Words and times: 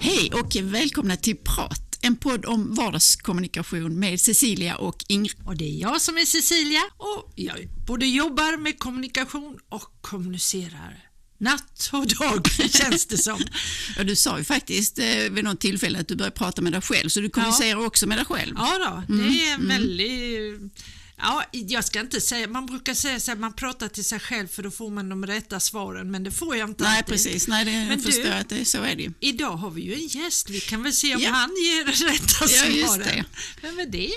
Hej 0.00 0.32
och 0.32 0.56
välkomna 0.62 1.16
till 1.16 1.36
Prat, 1.36 1.98
en 2.00 2.16
podd 2.16 2.44
om 2.44 2.74
vardagskommunikation 2.74 3.98
med 3.98 4.20
Cecilia 4.20 4.76
och 4.76 5.04
Ingrid. 5.08 5.36
Och 5.46 5.56
det 5.56 5.64
är 5.64 5.80
jag 5.80 6.00
som 6.00 6.16
är 6.16 6.24
Cecilia 6.24 6.82
och 6.96 7.32
jag 7.34 7.68
både 7.86 8.06
jobbar 8.06 8.56
med 8.56 8.78
kommunikation 8.78 9.58
och 9.68 9.92
kommunicerar 10.00 11.08
natt 11.38 11.90
och 11.92 12.06
dag 12.06 12.48
känns 12.70 13.06
det 13.06 13.18
som. 13.18 13.38
Ja, 13.96 14.04
du 14.04 14.16
sa 14.16 14.38
ju 14.38 14.44
faktiskt 14.44 14.98
eh, 14.98 15.04
vid 15.30 15.44
något 15.44 15.60
tillfälle 15.60 15.98
att 15.98 16.08
du 16.08 16.16
började 16.16 16.36
prata 16.36 16.62
med 16.62 16.72
dig 16.72 16.80
själv, 16.80 17.08
så 17.08 17.20
du 17.20 17.30
kommunicerar 17.30 17.80
ja. 17.80 17.86
också 17.86 18.06
med 18.06 18.18
dig 18.18 18.24
själv. 18.24 18.54
Ja, 18.56 18.78
då, 18.78 19.14
det 19.14 19.22
mm, 19.22 19.34
är 19.34 19.54
mm. 19.54 19.68
väldigt 19.68 20.72
Ja, 21.16 21.44
jag 21.52 21.84
ska 21.84 22.00
inte 22.00 22.20
säga, 22.20 22.48
man 22.48 22.66
brukar 22.66 22.94
säga 22.94 23.20
så 23.20 23.32
att 23.32 23.38
man 23.38 23.52
pratar 23.52 23.88
till 23.88 24.04
sig 24.04 24.20
själv 24.20 24.48
för 24.48 24.62
då 24.62 24.70
får 24.70 24.90
man 24.90 25.08
de 25.08 25.26
rätta 25.26 25.60
svaren, 25.60 26.10
men 26.10 26.24
det 26.24 26.30
får 26.30 26.56
jag 26.56 26.68
inte 26.68 26.84
Nej, 26.84 26.98
alltid. 26.98 27.12
precis. 27.12 27.48
Nej, 27.48 27.64
det, 27.64 27.70
men 27.70 27.88
jag 27.88 28.02
förstår 28.02 28.30
att 28.30 28.48
det, 28.48 28.64
så 28.64 28.82
är 28.82 28.96
det 28.96 29.02
ju. 29.02 29.12
Idag 29.20 29.50
har 29.50 29.70
vi 29.70 29.82
ju 29.82 29.94
en 29.94 30.06
gäst, 30.06 30.50
vi 30.50 30.60
kan 30.60 30.82
väl 30.82 30.92
se 30.92 31.14
om 31.14 31.20
ja. 31.20 31.30
han 31.30 31.50
ger 31.50 31.84
rätta 31.84 32.48
svaren. 32.48 32.74
Ja, 32.74 32.80
just 32.80 33.04
det. 33.04 33.24
Vem 33.62 33.78
är 33.78 33.86
det? 33.86 34.10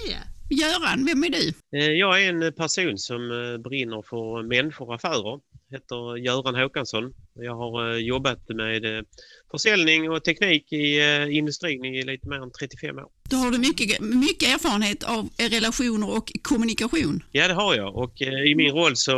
Göran, 0.49 1.05
vem 1.05 1.23
är 1.23 1.29
du? 1.29 1.53
Eh, 1.77 1.91
jag 1.91 2.23
är 2.23 2.29
en 2.29 2.53
person 2.53 2.97
som 2.97 3.31
eh, 3.31 3.57
brinner 3.57 4.01
för 4.01 4.43
människor 4.43 4.87
och 4.87 4.95
affärer. 4.95 5.39
Jag 5.69 5.79
heter 5.79 6.17
Göran 6.17 6.55
Håkansson. 6.55 7.13
Jag 7.33 7.55
har 7.55 7.91
eh, 7.91 7.97
jobbat 7.97 8.49
med 8.49 9.05
försäljning 9.51 10.11
och 10.11 10.23
teknik 10.23 10.73
i 10.73 11.01
industrin 11.31 11.85
i 11.85 12.03
lite 12.03 12.29
mer 12.29 12.43
än 12.43 12.51
35 12.51 12.97
år. 12.97 13.09
Då 13.29 13.37
har 13.37 13.51
du 13.51 13.57
mycket, 13.57 14.01
mycket 14.01 14.49
erfarenhet 14.49 15.03
av 15.03 15.29
relationer 15.37 16.17
och 16.17 16.31
kommunikation. 16.41 17.23
Ja, 17.31 17.47
det 17.47 17.53
har 17.53 17.75
jag 17.75 17.95
och 17.95 18.21
i 18.21 18.55
min 18.55 18.71
roll 18.71 18.95
så 18.95 19.11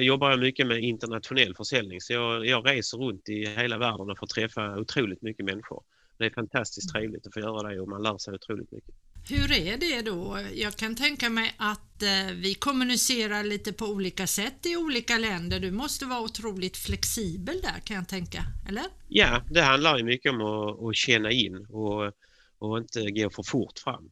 jobbar 0.00 0.30
jag 0.30 0.40
mycket 0.40 0.66
med 0.66 0.78
internationell 0.78 1.54
försäljning. 1.54 2.00
Så 2.00 2.12
jag, 2.12 2.46
jag 2.46 2.68
reser 2.68 2.98
runt 2.98 3.28
i 3.28 3.46
hela 3.46 3.78
världen 3.78 4.10
och 4.10 4.18
får 4.18 4.26
träffa 4.26 4.78
otroligt 4.78 5.22
mycket 5.22 5.44
människor. 5.44 5.82
Det 6.18 6.26
är 6.26 6.30
fantastiskt 6.30 6.92
trevligt 6.92 7.26
att 7.26 7.34
få 7.34 7.40
göra 7.40 7.68
det 7.68 7.80
och 7.80 7.88
man 7.88 8.02
lär 8.02 8.18
sig 8.18 8.34
otroligt 8.34 8.72
mycket. 8.72 8.94
Hur 9.28 9.52
är 9.52 9.76
det 9.76 10.02
då? 10.02 10.38
Jag 10.54 10.76
kan 10.76 10.96
tänka 10.96 11.30
mig 11.30 11.54
att 11.56 12.02
eh, 12.02 12.34
vi 12.34 12.54
kommunicerar 12.54 13.44
lite 13.44 13.72
på 13.72 13.86
olika 13.86 14.26
sätt 14.26 14.66
i 14.66 14.76
olika 14.76 15.18
länder. 15.18 15.60
Du 15.60 15.70
måste 15.70 16.06
vara 16.06 16.20
otroligt 16.20 16.76
flexibel 16.76 17.60
där 17.60 17.80
kan 17.84 17.96
jag 17.96 18.08
tänka, 18.08 18.42
eller? 18.68 18.84
Ja, 19.08 19.42
det 19.50 19.62
handlar 19.62 19.98
ju 19.98 20.04
mycket 20.04 20.32
om 20.32 20.40
att, 20.40 20.82
att 20.82 20.96
känna 20.96 21.30
in 21.30 21.66
och, 21.66 22.12
och 22.58 22.78
inte 22.78 23.10
gå 23.10 23.30
för 23.30 23.42
fort 23.42 23.78
fram. 23.78 24.10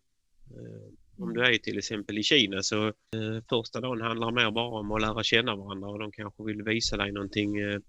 Eh, 0.50 1.22
om 1.22 1.34
du 1.34 1.44
är 1.44 1.58
till 1.58 1.78
exempel 1.78 2.19
i 2.19 2.22
Kina 2.22 2.62
så 2.62 2.86
eh, 2.86 3.42
första 3.48 3.81
dagen 3.81 4.00
handlar 4.00 4.31
mer 4.31 4.50
bara 4.50 4.81
om 4.81 4.92
att 4.92 5.00
lära 5.00 5.22
känna 5.22 5.56
varandra 5.56 5.88
och 5.88 5.98
de 5.98 6.12
kanske 6.12 6.44
vill 6.44 6.62
visa 6.62 6.97
dig 6.97 7.12
någonting 7.12 7.58
eh, 7.58 7.81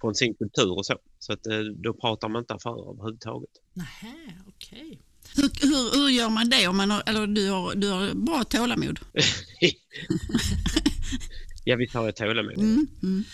från 0.00 0.14
sin 0.14 0.34
kultur 0.34 0.72
och 0.72 0.86
så. 0.86 0.98
Så 1.18 1.32
att 1.32 1.46
eh, 1.46 1.60
då 1.60 1.92
pratar 1.92 2.28
man 2.28 2.42
inte 2.42 2.54
affärer 2.54 2.90
överhuvudtaget. 2.90 3.50
Nähä, 3.72 4.16
okej. 4.46 4.80
Okay. 4.80 4.98
Hur, 5.38 5.50
hur, 5.60 6.00
hur, 6.00 6.08
gör 6.08 6.28
man 6.28 6.50
det 6.50 6.68
om 6.68 6.76
man 6.76 6.90
har, 6.90 7.02
eller 7.06 7.26
du 7.26 7.50
har, 7.50 7.74
du 7.74 7.88
har 7.88 8.14
bra 8.14 8.44
tålamod? 8.44 9.00
ja, 11.64 11.76
vi 11.76 11.88
tar 11.88 12.08
ett 12.08 12.16
tålamod. 12.16 12.58
Mm, 12.58 12.86
mm. 13.02 13.24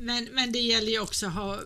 Men, 0.00 0.28
men 0.32 0.52
det 0.52 0.58
gäller 0.58 0.92
ju 0.92 1.00
också 1.00 1.26
att 1.26 1.32
ha 1.32 1.60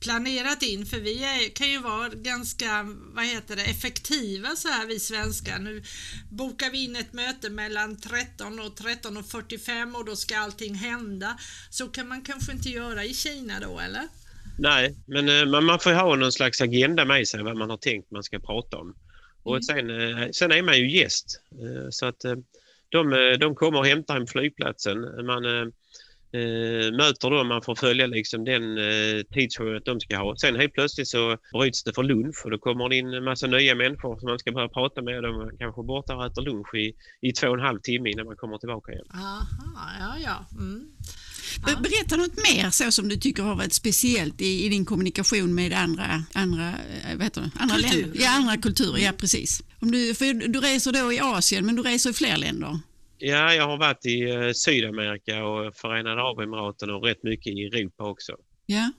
planerat 0.00 0.62
in 0.62 0.86
för 0.86 1.00
vi 1.00 1.24
är, 1.24 1.54
kan 1.54 1.70
ju 1.70 1.78
vara 1.78 2.08
ganska 2.08 2.86
vad 3.14 3.24
heter 3.24 3.56
det, 3.56 3.62
effektiva 3.62 4.48
så 4.56 4.68
här 4.68 4.86
vi 4.86 5.00
svenskar. 5.00 5.58
Nu 5.58 5.82
bokar 6.30 6.70
vi 6.70 6.84
in 6.84 6.96
ett 6.96 7.12
möte 7.12 7.50
mellan 7.50 8.00
13 8.00 8.60
och 8.60 8.78
13.45 8.78 9.92
och, 9.92 10.00
och 10.00 10.04
då 10.04 10.16
ska 10.16 10.38
allting 10.38 10.74
hända. 10.74 11.38
Så 11.70 11.88
kan 11.88 12.08
man 12.08 12.22
kanske 12.22 12.52
inte 12.52 12.68
göra 12.68 13.04
i 13.04 13.14
Kina 13.14 13.60
då 13.60 13.78
eller? 13.78 14.08
Nej, 14.58 14.96
men 15.06 15.28
eh, 15.28 15.60
man 15.60 15.78
får 15.78 15.92
ha 15.92 16.16
någon 16.16 16.32
slags 16.32 16.60
agenda 16.60 17.04
med 17.04 17.28
sig 17.28 17.42
vad 17.42 17.56
man 17.56 17.70
har 17.70 17.76
tänkt 17.76 18.10
man 18.10 18.22
ska 18.22 18.38
prata 18.38 18.76
om. 18.76 18.94
Och 19.42 19.54
mm. 19.54 19.62
sen, 19.62 19.90
eh, 19.90 20.28
sen 20.32 20.52
är 20.52 20.62
man 20.62 20.78
ju 20.78 20.90
gäst. 20.90 21.40
Eh, 21.52 21.86
så 21.90 22.06
att 22.06 22.20
de, 22.88 23.36
de 23.40 23.54
kommer 23.54 23.78
och 23.78 23.86
hämtar 23.86 24.16
en 24.16 24.26
flygplatsen. 24.26 25.26
Man 25.26 25.72
möter 26.96 27.30
dem, 27.30 27.48
man 27.48 27.62
får 27.62 27.74
följa 27.74 28.06
liksom 28.06 28.44
den 28.44 28.78
tidsschemat 29.32 29.84
de 29.84 30.00
ska 30.00 30.16
ha. 30.16 30.36
Sen 30.36 30.56
helt 30.56 30.72
plötsligt 30.72 31.08
så 31.08 31.36
bryts 31.52 31.84
det 31.84 31.92
för 31.92 32.02
lunch 32.02 32.44
och 32.44 32.50
då 32.50 32.58
kommer 32.58 32.88
det 32.88 32.96
in 32.96 33.14
en 33.14 33.24
massa 33.24 33.46
nya 33.46 33.74
människor 33.74 34.18
som 34.18 34.28
man 34.28 34.38
ska 34.38 34.52
börja 34.52 34.68
prata 34.68 35.02
med. 35.02 35.22
De 35.22 35.50
kanske 35.58 35.82
borta 35.82 36.16
och 36.16 36.26
äter 36.26 36.42
lunch 36.42 36.74
i, 36.74 36.94
i 37.20 37.32
två 37.32 37.48
och 37.48 37.54
en 37.54 37.60
halv 37.60 37.80
timme 37.80 38.10
innan 38.10 38.26
man 38.26 38.36
kommer 38.36 38.58
tillbaka 38.58 38.92
igen. 38.92 39.06
Aha, 39.14 39.90
ja, 40.00 40.16
ja. 40.24 40.46
Mm. 40.58 40.86
Ja. 41.66 41.76
Berätta 41.80 42.16
något 42.16 42.36
mer 42.36 42.70
så 42.70 42.90
som 42.90 43.08
du 43.08 43.16
tycker 43.16 43.42
har 43.42 43.54
varit 43.54 43.72
speciellt 43.72 44.40
i, 44.40 44.64
i 44.66 44.68
din 44.68 44.84
kommunikation 44.84 45.54
med 45.54 45.72
andra, 45.72 46.24
andra, 46.32 46.68
eh, 46.68 47.16
vad 47.16 47.22
heter 47.22 47.40
det? 47.40 47.50
andra 47.58 47.76
Kultur. 47.76 48.00
länder. 48.00 48.18
Ja, 48.20 48.30
andra 48.30 48.56
kulturer. 48.56 48.98
Ja, 48.98 49.12
precis. 49.12 49.62
Om 49.80 49.90
du, 49.90 50.14
för 50.14 50.48
du 50.48 50.60
reser 50.60 50.92
då 50.92 51.12
i 51.12 51.20
Asien, 51.20 51.66
men 51.66 51.76
du 51.76 51.82
reser 51.82 52.10
i 52.10 52.12
fler 52.12 52.36
länder. 52.36 52.78
Ja, 53.18 53.54
jag 53.54 53.66
har 53.66 53.76
varit 53.76 54.06
i 54.06 54.30
eh, 54.30 54.52
Sydamerika 54.54 55.44
och 55.44 55.76
Förenade 55.76 56.22
Arabemiraten 56.22 56.90
och 56.90 57.04
rätt 57.04 57.22
mycket 57.22 57.46
i 57.46 57.64
Europa 57.64 58.04
också. 58.04 58.32
Ja. 58.66 58.92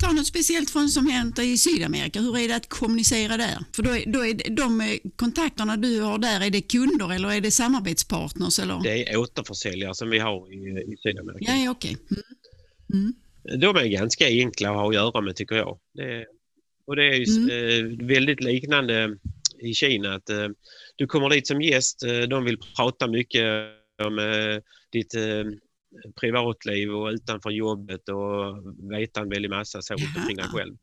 Ta 0.00 0.12
något 0.12 0.26
speciellt 0.26 0.70
från 0.70 0.88
som 0.88 1.06
hänt 1.06 1.38
i 1.38 1.58
Sydamerika. 1.58 2.20
Hur 2.20 2.38
är 2.38 2.48
det 2.48 2.56
att 2.56 2.68
kommunicera 2.68 3.36
där? 3.36 3.58
För 3.72 3.82
då 3.82 3.90
är, 3.90 4.12
då 4.12 4.26
är 4.26 4.50
de 4.50 4.80
eh, 4.80 4.86
kontakterna 5.16 5.76
du 5.76 6.00
har 6.00 6.18
där, 6.18 6.40
är 6.46 6.50
det 6.50 6.60
kunder 6.60 7.14
eller 7.14 7.32
är 7.32 7.40
det 7.40 7.50
samarbetspartners? 7.50 8.58
Eller? 8.58 8.80
Det 8.82 9.12
är 9.12 9.16
återförsäljare 9.16 9.94
som 9.94 10.10
vi 10.10 10.18
har 10.18 10.52
i, 10.52 10.56
i 10.92 10.96
Sydamerika. 11.02 11.52
Ja, 11.56 11.70
okej. 11.70 11.96
Okay. 12.10 12.22
Mm. 12.94 13.14
Mm. 13.44 13.60
De 13.60 13.76
är 13.76 13.86
ganska 13.86 14.26
enkla 14.26 14.70
att 14.70 14.76
ha 14.76 14.88
att 14.88 14.94
göra 14.94 15.20
med 15.20 15.36
tycker 15.36 15.56
jag. 15.56 15.78
Det, 15.94 16.26
och 16.86 16.96
det 16.96 17.04
är 17.04 17.38
mm. 17.38 17.50
eh, 17.50 18.06
väldigt 18.06 18.40
liknande 18.40 19.16
i 19.58 19.74
Kina 19.74 20.14
att 20.14 20.30
eh, 20.30 20.48
du 20.96 21.06
kommer 21.06 21.30
dit 21.30 21.46
som 21.46 21.62
gäst, 21.62 22.04
de 22.28 22.44
vill 22.44 22.58
prata 22.76 23.06
mycket 23.06 23.44
om 24.04 24.20
ditt 24.92 25.14
privatliv 26.20 26.90
och 26.90 27.08
utanför 27.08 27.50
jobbet 27.50 28.08
och 28.08 28.56
veta 28.92 29.20
en 29.20 29.28
väldig 29.28 29.50
massa 29.50 29.82
så 29.82 29.94
runt 29.94 30.16
omkring 30.16 30.36
dig 30.36 30.46
själv. 30.46 30.76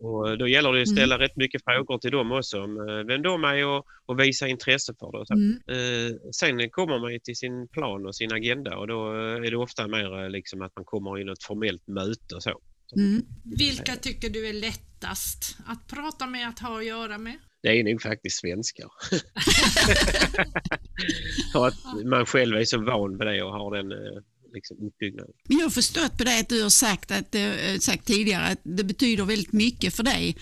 Och 0.00 0.38
då 0.38 0.48
gäller 0.48 0.72
det 0.72 0.82
att 0.82 0.88
ställa 0.88 1.14
mm. 1.14 1.18
rätt 1.18 1.36
mycket 1.36 1.64
frågor 1.64 1.98
till 1.98 2.10
dem 2.10 2.32
också 2.32 2.62
om 2.62 2.88
eh, 2.88 3.04
vem 3.06 3.22
de 3.22 3.44
är 3.44 3.66
och, 3.66 3.86
och 4.06 4.20
visa 4.20 4.48
intresse 4.48 4.94
för 4.98 5.12
det. 5.12 5.24
Mm. 5.34 5.60
Eh, 5.68 6.16
sen 6.32 6.70
kommer 6.70 6.98
man 6.98 7.20
till 7.24 7.36
sin 7.36 7.68
plan 7.68 8.06
och 8.06 8.16
sin 8.16 8.32
agenda 8.32 8.76
och 8.76 8.86
då 8.86 9.12
är 9.12 9.50
det 9.50 9.56
ofta 9.56 9.88
mer 9.88 10.30
liksom 10.30 10.62
att 10.62 10.72
man 10.76 10.84
kommer 10.84 11.20
i 11.20 11.24
något 11.24 11.44
formellt 11.44 11.86
möte 11.86 12.34
och 12.34 12.42
så. 12.42 12.60
Mm. 12.96 13.22
Vilka 13.58 13.96
tycker 13.96 14.30
du 14.30 14.48
är 14.48 14.52
lättast 14.52 15.56
att 15.66 15.86
prata 15.86 16.26
med, 16.26 16.48
att 16.48 16.58
ha 16.58 16.78
att 16.78 16.86
göra 16.86 17.18
med? 17.18 17.38
Det 17.62 17.80
är 17.80 17.84
nog 17.84 18.02
faktiskt 18.02 18.40
svenskar. 18.40 18.88
För 21.52 21.66
att 21.66 21.74
man 22.04 22.26
själv 22.26 22.56
är 22.56 22.64
så 22.64 22.84
van 22.84 23.18
vid 23.18 23.26
det 23.26 23.42
och 23.42 23.52
har 23.52 23.76
den 23.76 23.92
eh, 23.92 24.22
liksom, 24.54 24.76
uppbyggnaden. 24.86 25.32
Jag 25.48 25.60
har 25.60 25.70
förstått 25.70 26.18
på 26.18 26.24
dig 26.24 26.40
att 26.40 26.48
du 26.48 26.62
har 26.62 26.70
sagt, 26.70 27.10
att, 27.10 27.34
eh, 27.34 27.78
sagt 27.80 28.06
tidigare 28.06 28.44
att 28.46 28.60
det 28.62 28.84
betyder 28.84 29.24
väldigt 29.24 29.52
mycket 29.52 29.94
för 29.94 30.02
dig. 30.02 30.36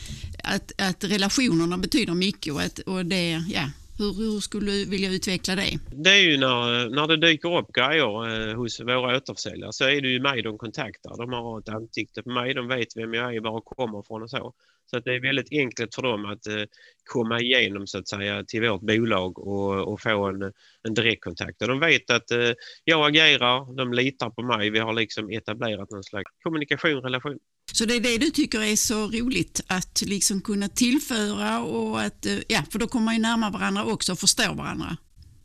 Att, 0.45 0.73
att 0.79 1.05
relationerna 1.05 1.79
betyder 1.79 2.15
mycket 2.15 2.53
och, 2.53 2.63
att, 2.63 2.79
och 2.79 3.07
det, 3.07 3.45
ja, 3.49 3.71
hur, 4.03 4.15
hur, 4.15 4.41
skulle 4.41 4.73
du 4.73 4.85
vilja 4.85 5.11
utveckla 5.11 5.55
det? 5.57 5.79
Det 5.93 6.11
är 6.11 6.23
ju 6.31 6.37
när, 6.37 6.89
när 6.89 7.07
det 7.07 7.17
dyker 7.17 7.59
upp 7.59 7.73
grejer 7.73 8.49
eh, 8.51 8.57
hos 8.57 8.81
våra 8.81 9.17
återförsäljare 9.17 9.73
så 9.73 9.85
är 9.85 10.01
det 10.01 10.09
ju 10.09 10.21
mig 10.21 10.43
de 10.43 10.59
kontaktar. 10.59 11.17
De 11.17 11.33
har 11.33 11.59
ett 11.59 11.69
ansikte 11.69 12.23
på 12.23 12.31
mig, 12.31 12.55
de 12.55 12.69
vet 12.69 12.97
vem 12.97 13.15
jag 13.15 13.37
är, 13.37 13.41
var 13.41 13.53
jag 13.53 13.65
kommer 13.65 14.01
ifrån 14.01 14.23
och 14.23 14.31
så. 14.31 14.55
Så 14.87 14.99
att 14.99 15.05
det 15.05 15.15
är 15.15 15.21
väldigt 15.21 15.53
enkelt 15.53 15.95
för 15.95 16.03
dem 16.03 16.25
att 16.25 16.47
eh, 16.47 16.65
komma 17.05 17.41
igenom 17.41 17.87
så 17.87 17.99
att 17.99 18.09
säga 18.09 18.45
till 18.45 18.69
vårt 18.69 18.81
bolag 18.81 19.39
och, 19.39 19.93
och 19.93 20.01
få 20.01 20.29
en, 20.29 20.43
en 20.83 20.95
direktkontakt. 20.95 21.63
Och 21.63 21.69
de 21.69 21.81
vet 21.81 22.11
att 22.11 22.31
eh, 22.31 22.53
jag 22.85 23.09
agerar, 23.09 23.77
de 23.77 23.93
litar 23.93 24.31
på 24.31 24.43
mig. 24.43 24.71
Vi 24.71 24.79
har 24.79 24.93
liksom 24.93 25.31
etablerat 25.31 25.91
någon 25.91 26.05
slags 26.05 26.31
kommunikation, 26.43 27.03
relation. 27.03 27.39
Så 27.73 27.85
det 27.85 27.97
är 27.97 28.01
det 28.01 28.19
du 28.19 28.31
tycker 28.31 28.61
är 28.61 28.77
så 28.77 29.07
roligt 29.07 29.61
att 29.67 30.03
liksom 30.07 30.41
kunna 30.41 30.69
tillföra 30.69 31.63
och 31.63 32.01
att, 32.01 32.27
eh, 32.27 32.39
ja, 32.49 32.63
för 32.71 32.79
då 32.79 32.87
kommer 32.87 33.05
man 33.05 33.15
ju 33.15 33.21
närmare 33.21 33.53
varandra 33.53 33.85
också 33.85 34.13
och 34.13 34.19
förstår 34.19 34.55
varandra. 34.55 34.97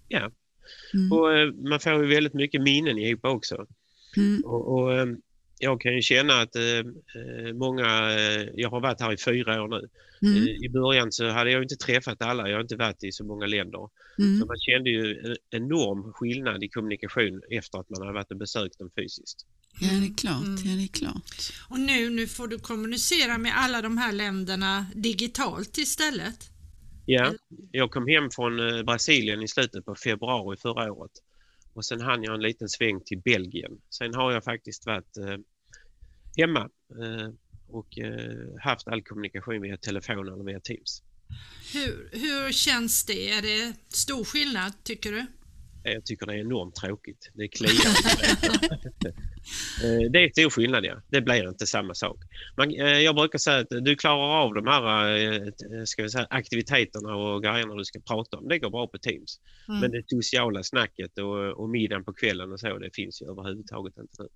Ja, 0.08 0.32
mm. 0.94 1.12
och 1.12 1.34
eh, 1.34 1.52
man 1.52 1.80
får 1.80 1.94
ju 1.94 2.08
väldigt 2.08 2.34
mycket 2.34 2.62
minnen 2.62 2.98
ihop 2.98 3.26
också. 3.26 3.66
Mm. 4.18 4.42
Och, 4.46 4.74
och 4.74 4.94
eh, 4.94 5.08
jag 5.60 5.82
kan 5.82 5.96
ju 5.96 6.02
känna 6.02 6.42
att 6.42 6.56
många, 7.54 8.12
jag 8.54 8.70
har 8.70 8.82
varit 8.82 9.02
här 9.02 9.14
i 9.14 9.18
fyra 9.18 9.64
år 9.64 9.68
nu. 9.68 9.90
Mm. 10.22 10.48
I 10.48 10.70
början 10.70 11.12
så 11.12 11.30
hade 11.30 11.52
jag 11.52 11.64
inte 11.64 11.76
träffat 11.76 12.22
alla, 12.22 12.50
jag 12.50 12.56
har 12.56 12.62
inte 12.62 12.76
varit 12.76 13.04
i 13.04 13.12
så 13.12 13.24
många 13.24 13.46
länder. 13.46 13.90
Mm. 14.20 14.40
Så 14.40 14.46
man 14.46 14.58
kände 14.60 14.90
ju 14.90 15.20
en 15.20 15.36
enorm 15.50 16.14
skillnad 16.14 16.64
i 16.64 16.70
kommunikation 16.70 17.42
efter 17.50 17.80
att 17.80 17.90
man 17.90 18.02
hade 18.02 18.14
varit 18.14 18.32
och 18.32 18.38
besökt 18.38 18.80
dem 18.80 18.90
fysiskt. 18.96 19.46
Ja, 19.80 19.88
det 19.88 20.06
är 20.06 20.18
klart. 20.18 20.44
Mm. 20.44 20.58
Ja, 20.66 20.76
det 20.76 20.84
är 20.84 20.88
klart. 20.88 21.54
Och 21.70 21.80
nu, 21.80 22.10
nu 22.10 22.28
får 22.28 22.48
du 22.48 22.60
kommunicera 22.60 23.38
med 23.38 23.58
alla 23.58 23.82
de 23.82 23.98
här 23.98 24.12
länderna 24.12 24.86
digitalt 24.96 25.78
istället? 25.78 26.50
Ja, 27.06 27.34
jag 27.72 27.92
kom 27.92 28.08
hem 28.08 28.30
från 28.32 28.60
eh, 28.60 28.84
Brasilien 28.84 29.44
i 29.44 29.48
slutet 29.48 29.86
på 29.86 29.96
februari 29.96 30.58
förra 30.58 30.92
året. 30.92 31.12
Och 31.74 31.86
sen 31.86 32.02
hann 32.02 32.24
jag 32.24 32.36
en 32.36 32.42
liten 32.42 32.70
sväng 32.70 33.02
till 33.06 33.22
Belgien. 33.22 33.72
Sen 33.90 34.14
har 34.14 34.32
jag 34.32 34.44
faktiskt 34.44 34.86
varit 34.86 35.18
eh, 35.18 35.38
hemma 36.38 36.70
eh, 37.02 37.30
och 37.68 37.98
eh, 37.98 38.62
haft 38.62 38.88
all 38.88 39.04
kommunikation 39.04 39.62
via 39.62 39.78
telefon 39.78 40.28
eller 40.28 40.44
via 40.44 40.60
Teams. 40.60 41.02
Hur, 41.74 42.10
hur 42.12 42.52
känns 42.52 43.06
det? 43.06 43.30
Är 43.32 43.42
det 43.42 43.74
stor 43.90 44.24
skillnad 44.24 44.74
tycker 44.84 45.12
du? 45.12 45.26
Jag 45.94 46.06
tycker 46.06 46.26
det 46.26 46.34
är 46.34 46.38
enormt 46.38 46.76
tråkigt. 46.76 47.32
Det 47.34 47.48
kliar. 47.48 47.74
Eh, 49.84 50.12
det 50.12 50.24
är 50.24 50.30
stor 50.32 50.50
skillnad, 50.50 50.86
ja. 50.86 51.02
Det 51.08 51.22
blir 51.22 51.50
inte 51.50 51.68
samma 51.68 51.94
sak. 51.94 52.18
Man, 52.58 52.72
eh, 52.72 52.86
jag 52.86 53.16
brukar 53.16 53.40
säga 53.40 53.60
att 53.60 53.68
du 53.70 53.96
klarar 53.96 54.44
av 54.44 54.54
de 54.54 54.68
här 54.68 55.16
eh, 55.16 55.84
ska 55.86 56.04
vi 56.04 56.10
säga, 56.10 56.28
aktiviteterna 56.30 57.16
och 57.16 57.44
grejerna 57.44 57.76
du 57.76 57.86
ska 57.86 58.00
prata 58.00 58.38
om. 58.38 58.48
Det 58.48 58.60
går 58.60 58.70
bra 58.70 58.88
på 58.88 58.98
Teams. 58.98 59.40
Mm. 59.68 59.80
Men 59.80 59.92
det 59.92 60.04
sociala 60.08 60.64
snacket 60.64 61.18
och, 61.18 61.60
och 61.60 61.70
middagen 61.70 62.04
på 62.04 62.14
kvällen 62.14 62.52
och 62.52 62.60
så, 62.60 62.78
det 62.78 62.90
finns 62.94 63.22
ju 63.22 63.26
överhuvudtaget 63.26 63.98
inte 63.98 64.24
nu. 64.24 64.28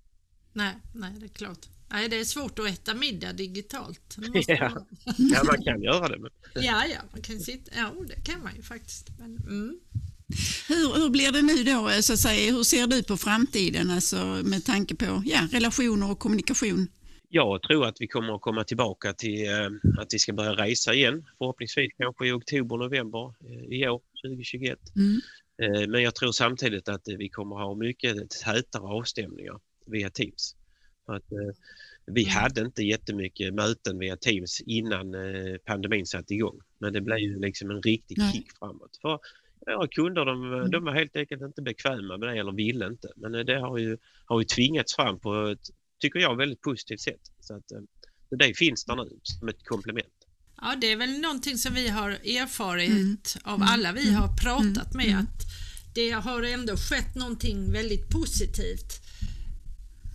Nej, 0.52 0.74
nej, 0.94 1.10
det 1.20 1.26
är 1.26 1.28
klart. 1.28 1.66
Nej, 1.90 2.08
det 2.08 2.20
är 2.20 2.24
svårt 2.24 2.58
att 2.58 2.68
äta 2.68 2.94
middag 2.94 3.32
digitalt. 3.32 4.16
Ja. 4.46 4.86
ja, 5.18 5.42
man 5.44 5.62
kan 5.62 5.82
göra 5.82 6.08
det. 6.08 6.18
Men... 6.18 6.30
Ja, 6.54 6.86
ja, 6.86 7.00
man 7.12 7.22
kan 7.22 7.40
sitta, 7.40 7.70
ja, 7.76 7.92
det 8.08 8.24
kan 8.24 8.42
man 8.42 8.56
ju 8.56 8.62
faktiskt. 8.62 9.08
Men, 9.18 9.36
mm. 9.36 9.80
Hur, 10.68 10.94
hur 10.94 11.10
blir 11.10 11.32
det 11.32 11.42
nu 11.42 11.64
då? 11.64 12.02
Så 12.02 12.12
att 12.12 12.18
säga, 12.18 12.52
hur 12.52 12.62
ser 12.62 12.86
du 12.86 13.02
på 13.02 13.16
framtiden 13.16 13.90
alltså, 13.90 14.16
med 14.44 14.64
tanke 14.64 14.94
på 14.94 15.22
ja, 15.24 15.48
relationer 15.52 16.10
och 16.10 16.18
kommunikation? 16.18 16.88
Jag 17.34 17.62
tror 17.62 17.86
att 17.86 18.00
vi 18.00 18.08
kommer 18.08 18.34
att 18.34 18.40
komma 18.40 18.64
tillbaka 18.64 19.12
till 19.12 19.46
eh, 19.46 19.66
att 19.98 20.14
vi 20.14 20.18
ska 20.18 20.32
börja 20.32 20.52
resa 20.52 20.94
igen. 20.94 21.24
Förhoppningsvis 21.38 21.92
kanske 21.98 22.28
i 22.28 22.32
oktober, 22.32 22.76
november 22.76 23.34
eh, 23.48 23.78
i 23.78 23.88
år, 23.88 24.00
2021. 24.24 24.78
Mm. 24.96 25.20
Eh, 25.62 25.88
men 25.88 26.02
jag 26.02 26.14
tror 26.14 26.32
samtidigt 26.32 26.88
att 26.88 27.02
vi 27.06 27.28
kommer 27.28 27.56
att 27.56 27.62
ha 27.62 27.74
mycket 27.74 28.30
tätare 28.30 28.82
avstämningar 28.82 29.60
via 29.86 30.10
Teams. 30.10 30.56
Att, 31.06 31.24
vi 32.06 32.22
mm. 32.22 32.34
hade 32.34 32.60
inte 32.60 32.82
jättemycket 32.82 33.54
möten 33.54 33.98
via 33.98 34.16
Teams 34.16 34.60
innan 34.60 35.14
pandemin 35.64 36.06
satte 36.06 36.34
igång. 36.34 36.60
Men 36.78 36.92
det 36.92 37.00
blev 37.00 37.18
ju 37.18 37.40
liksom 37.40 37.70
en 37.70 37.82
riktig 37.82 38.18
kick 38.32 38.46
framåt. 38.58 38.98
För 39.02 39.18
Ja, 39.66 39.88
kunder 39.90 40.24
de, 40.24 40.52
mm. 40.52 40.70
de 40.70 40.84
var 40.84 40.92
helt 40.92 41.16
enkelt 41.16 41.42
inte 41.42 41.62
bekväma 41.62 42.18
med 42.18 42.28
det 42.28 42.40
eller 42.40 42.52
ville 42.52 42.86
inte. 42.86 43.08
Men 43.16 43.34
eh, 43.34 43.40
det 43.40 43.60
har 43.60 43.78
ju, 43.78 43.98
har 44.26 44.40
ju 44.40 44.44
tvingats 44.44 44.96
fram 44.96 45.20
på 45.20 45.46
ett, 45.46 45.70
tycker 46.00 46.18
jag, 46.18 46.36
väldigt 46.36 46.60
positivt 46.60 47.00
sätt. 47.00 47.20
Så 47.40 47.54
att, 47.54 47.72
eh, 47.72 47.78
det 48.38 48.54
finns 48.54 48.84
där 48.84 48.96
nu 48.96 49.18
som 49.22 49.48
ett 49.48 49.64
komplement. 49.64 50.14
Ja, 50.56 50.74
det 50.80 50.92
är 50.92 50.96
väl 50.96 51.20
någonting 51.20 51.58
som 51.58 51.74
vi 51.74 51.88
har 51.88 52.10
erfarit 52.10 52.90
mm. 52.90 53.16
av 53.44 53.56
mm. 53.56 53.68
alla 53.68 53.92
vi 53.92 54.12
har 54.12 54.28
pratat 54.36 54.94
mm. 54.94 55.06
med 55.06 55.18
att 55.18 55.42
det 55.94 56.10
har 56.10 56.42
ändå 56.42 56.76
skett 56.76 57.14
någonting 57.14 57.72
väldigt 57.72 58.08
positivt 58.08 59.00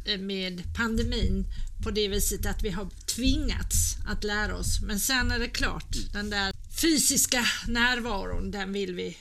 eh, 0.06 0.20
med 0.20 0.64
pandemin 0.78 1.46
på 1.84 1.92
det 1.92 2.08
viset 2.08 2.46
att 2.46 2.64
vi 2.64 2.70
har 2.70 2.90
tvingats 3.16 3.98
att 4.08 4.24
lära 4.24 4.56
oss. 4.56 4.82
Men 4.82 5.00
sen 5.00 5.32
är 5.32 5.40
det 5.40 5.48
klart, 5.48 5.96
den 6.14 6.30
där 6.30 6.54
fysiska 6.82 7.44
närvaron, 7.68 8.52
den 8.52 8.74
vill 8.74 8.96
vi 8.96 9.18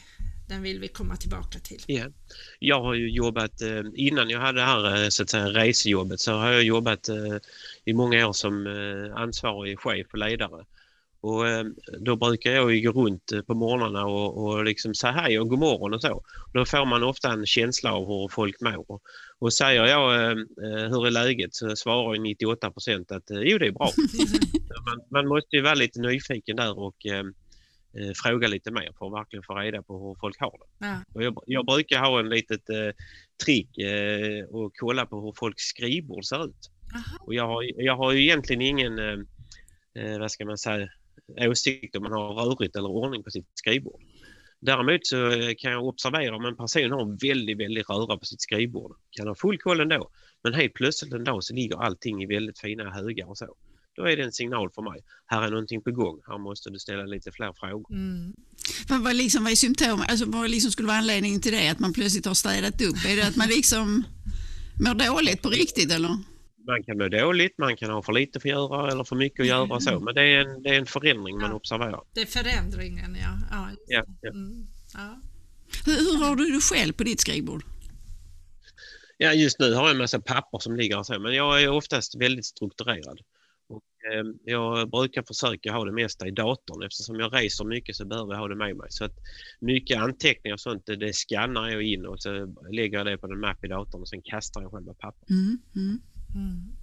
den 0.49 0.63
vill 0.63 0.81
vi 0.81 0.89
komma 0.89 1.17
tillbaka 1.17 1.59
till. 1.59 1.83
Ja. 1.87 2.07
Jag 2.59 2.83
har 2.83 2.95
ju 2.95 3.11
jobbat, 3.11 3.63
eh, 3.63 3.83
innan 3.95 4.31
jag 4.31 4.41
hade 4.41 4.61
det 4.61 4.67
här 4.67 5.03
eh, 5.03 5.09
så 5.09 5.23
att 5.23 5.31
säga, 5.31 5.49
resejobbet 5.49 6.21
så 6.21 6.33
har 6.33 6.53
jag 6.53 6.63
jobbat 6.63 7.09
eh, 7.09 7.37
i 7.85 7.93
många 7.93 8.29
år 8.29 8.33
som 8.33 8.67
ansvarig 9.17 9.79
chef 9.79 10.07
och 10.13 10.19
ledare. 10.19 10.65
Och 11.21 11.45
då 11.99 12.17
brukar 12.17 12.51
jag 12.51 12.83
gå 12.83 12.93
runt 12.93 13.33
på 13.47 13.55
morgnarna 13.55 14.07
och, 14.07 14.45
och 14.45 14.65
liksom 14.65 14.95
säga 14.95 15.13
hej 15.13 15.41
och 15.41 15.49
god 15.49 15.59
morgon 15.59 15.95
och 15.95 16.01
så. 16.01 16.23
Då 16.55 16.65
får 16.65 16.87
man 16.87 17.03
ofta 17.03 17.33
en 17.33 17.47
känsla 17.47 17.93
av 17.93 18.07
hur 18.07 18.29
folk 18.29 18.61
mår. 18.61 19.01
Och 19.39 19.53
säger 19.53 19.87
jag 19.87 20.35
hur 20.91 21.07
är 21.07 21.11
läget 21.11 21.55
så 21.55 21.77
svarar 21.77 22.19
98 22.19 22.71
procent 22.71 23.13
att 23.13 23.25
jo 23.29 23.59
det 23.59 23.67
är 23.67 23.73
bra. 23.73 23.91
man, 24.87 25.01
man 25.11 25.29
måste 25.29 25.57
ju 25.57 25.63
vara 25.63 25.75
lite 25.75 26.01
nyfiken 26.01 26.57
där 26.57 26.79
och 26.79 27.07
eh, 27.99 28.13
fråga 28.15 28.49
lite 28.49 28.71
mer 28.71 28.93
för 28.99 29.07
att 29.07 29.13
verkligen 29.13 29.43
få 29.43 29.55
reda 29.55 29.83
på 29.83 30.09
hur 30.09 30.17
folk 30.21 30.41
har 30.41 30.59
det. 30.59 30.87
Ja. 30.87 30.99
Och 31.15 31.23
jag, 31.23 31.43
jag, 31.47 31.67
brukar 31.67 32.01
ha 32.01 32.21
en 32.21 32.29
litet 32.29 32.71
eh, 32.71 32.95
trick 33.45 33.79
eh, 33.79 34.45
och 34.45 34.73
kolla 34.75 35.07
på 35.07 35.21
hur 35.21 35.33
folks 35.37 35.63
skrivbord 35.63 36.25
ser 36.25 36.45
ut. 36.45 36.71
Aha. 36.95 37.25
Och 37.27 37.35
jag 37.35 37.47
har, 37.47 37.83
jag 37.83 37.97
har 37.97 38.13
ju 38.13 38.23
egentligen 38.23 38.63
ingen, 38.63 38.99
eh, 38.99 39.19
eh, 39.99 40.19
vad 40.19 40.31
ska 40.31 40.45
man 40.45 40.59
säga, 40.59 40.89
åsikt 41.41 41.97
om 41.97 42.03
man 42.03 42.13
har 42.13 42.35
rörigt 42.35 42.77
eller 42.77 42.89
ordning 42.89 43.23
på 43.23 43.31
sitt 43.31 43.47
skrivbord. 43.55 44.03
Däremot 44.61 45.07
så 45.07 45.31
kan 45.59 45.73
jag 45.73 45.85
observera 45.85 46.37
om 46.37 46.45
en 46.45 46.57
person 46.57 46.91
har 46.91 47.29
väldigt, 47.29 47.59
väldigt 47.59 47.91
röra 47.91 48.19
på 48.19 48.25
sitt 48.25 48.41
skrivbord. 48.41 48.97
Kan 49.11 49.29
ha 49.29 49.35
full 49.35 49.59
koll 49.59 49.81
ändå. 49.81 50.11
Men 50.43 50.55
helt 50.55 50.75
plötsligt 50.75 51.13
en 51.13 51.25
dag 51.25 51.45
så 51.45 51.55
ligger 51.55 51.77
allting 51.77 52.23
i 52.23 52.27
väldigt 52.27 52.59
fina 52.59 52.91
högar 52.91 53.29
och 53.29 53.39
så 53.39 53.57
då 53.97 54.05
är 54.05 54.17
det 54.17 54.23
en 54.23 54.33
signal 54.33 54.71
för 54.71 54.83
mig. 54.83 55.01
Här 55.27 55.43
är 55.43 55.51
någonting 55.51 55.83
på 55.83 55.91
gång. 55.91 56.21
Här 56.29 56.39
måste 56.39 56.71
du 56.71 56.79
ställa 56.79 57.05
lite 57.05 57.33
fler 57.33 57.53
frågor. 57.53 57.95
Mm. 57.95 58.35
Vad, 58.89 59.01
vad, 59.01 59.17
liksom, 59.17 59.45
vad 59.45 59.53
är 59.53 59.57
symptomen? 59.57 60.07
Alltså, 60.09 60.25
vad 60.27 60.51
liksom 60.51 60.71
skulle 60.71 60.89
vara 60.89 60.99
anledningen 60.99 61.41
till 61.41 61.53
det? 61.53 61.69
Att 61.69 61.79
man 61.79 61.93
plötsligt 61.93 62.27
har 62.27 62.35
städat 62.35 62.83
upp? 62.83 63.05
Är 63.09 63.17
det 63.17 63.27
att 63.27 63.37
man 63.37 63.49
liksom 63.49 64.05
mår 64.81 64.95
dåligt 64.95 65.43
på 65.43 65.49
riktigt 65.49 65.93
eller? 65.93 66.19
Man 66.69 66.83
kan 66.83 66.99
må 66.99 67.09
dåligt, 67.09 67.59
man 67.59 67.77
kan 67.77 67.91
ha 67.91 68.03
för 68.03 68.13
lite 68.13 68.41
för 68.41 68.49
att 68.49 68.55
göra 68.55 68.93
eller 68.93 69.05
för 69.05 69.17
mycket 69.17 69.41
att 69.41 69.47
göra 69.47 69.65
mm. 69.65 69.81
så. 69.81 70.01
Men 70.01 70.15
det 70.15 70.23
är 70.23 70.41
en, 70.41 70.63
det 70.63 70.69
är 70.69 70.79
en 70.79 70.87
förändring 70.87 71.39
man 71.39 71.53
observerar. 71.53 72.01
Det 72.15 72.21
är 72.21 72.27
förändringen, 72.27 73.17
ja. 73.21 73.39
Ja, 73.51 73.69
ja, 73.87 74.05
ja. 74.21 74.31
Mm. 74.31 74.67
ja. 74.95 75.21
Hur, 75.87 75.93
hur 75.93 76.25
har 76.25 76.37
du 76.37 76.53
det 76.53 76.61
själv 76.61 76.93
på 76.93 77.05
ditt 77.05 77.21
skrivbord? 77.21 77.65
Ja, 79.19 79.33
just 79.33 79.59
nu 79.59 79.75
har 79.75 79.83
jag 79.83 79.91
en 79.91 79.99
massa 79.99 80.21
papper 80.21 80.59
som 80.59 80.77
ligger 80.77 80.99
och 80.99 81.07
så, 81.07 81.19
men 81.19 81.35
jag 81.35 81.63
är 81.63 81.69
oftast 81.69 82.21
väldigt 82.21 82.47
strukturerad. 82.47 83.21
Ehm, 84.13 84.39
jag 84.45 84.91
brukar 84.91 85.23
försöka 85.23 85.73
ha 85.73 85.85
det 85.85 85.93
mesta 85.93 86.29
i 86.29 86.31
datorn 86.31 86.83
eftersom 86.83 87.21
jag 87.21 87.35
reser 87.35 87.65
mycket 87.65 87.97
så 87.97 88.05
behöver 88.05 88.33
jag 88.33 88.41
ha 88.41 88.49
det 88.49 88.57
med 88.57 88.77
mig. 88.77 88.87
Så 88.91 89.05
att 89.05 89.15
mycket 89.61 89.99
anteckningar 89.99 90.55
och 90.55 90.61
sånt 90.61 90.87
det, 90.87 90.97
det 90.97 91.13
skannar 91.13 91.69
jag 91.69 91.83
in 91.83 92.07
och 92.07 92.23
så 92.23 92.55
lägger 92.73 92.99
jag 92.99 93.07
det 93.07 93.19
på 93.19 93.27
en 93.27 93.41
mapp 93.41 93.65
i 93.65 93.69
datorn 93.69 94.01
och 94.01 94.09
sen 94.09 94.23
kastar 94.23 94.63
jag 94.63 94.71
själva 94.71 94.95
pappret. 94.95 95.31
Mm, 95.31 95.59
mm. 95.77 96.03
Mm. 96.35 96.77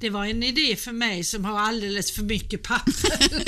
Det 0.00 0.10
var 0.10 0.24
en 0.24 0.42
idé 0.42 0.76
för 0.76 0.92
mig 0.92 1.24
som 1.24 1.44
har 1.44 1.58
alldeles 1.58 2.12
för 2.12 2.22
mycket 2.22 2.62
papper. 2.62 3.44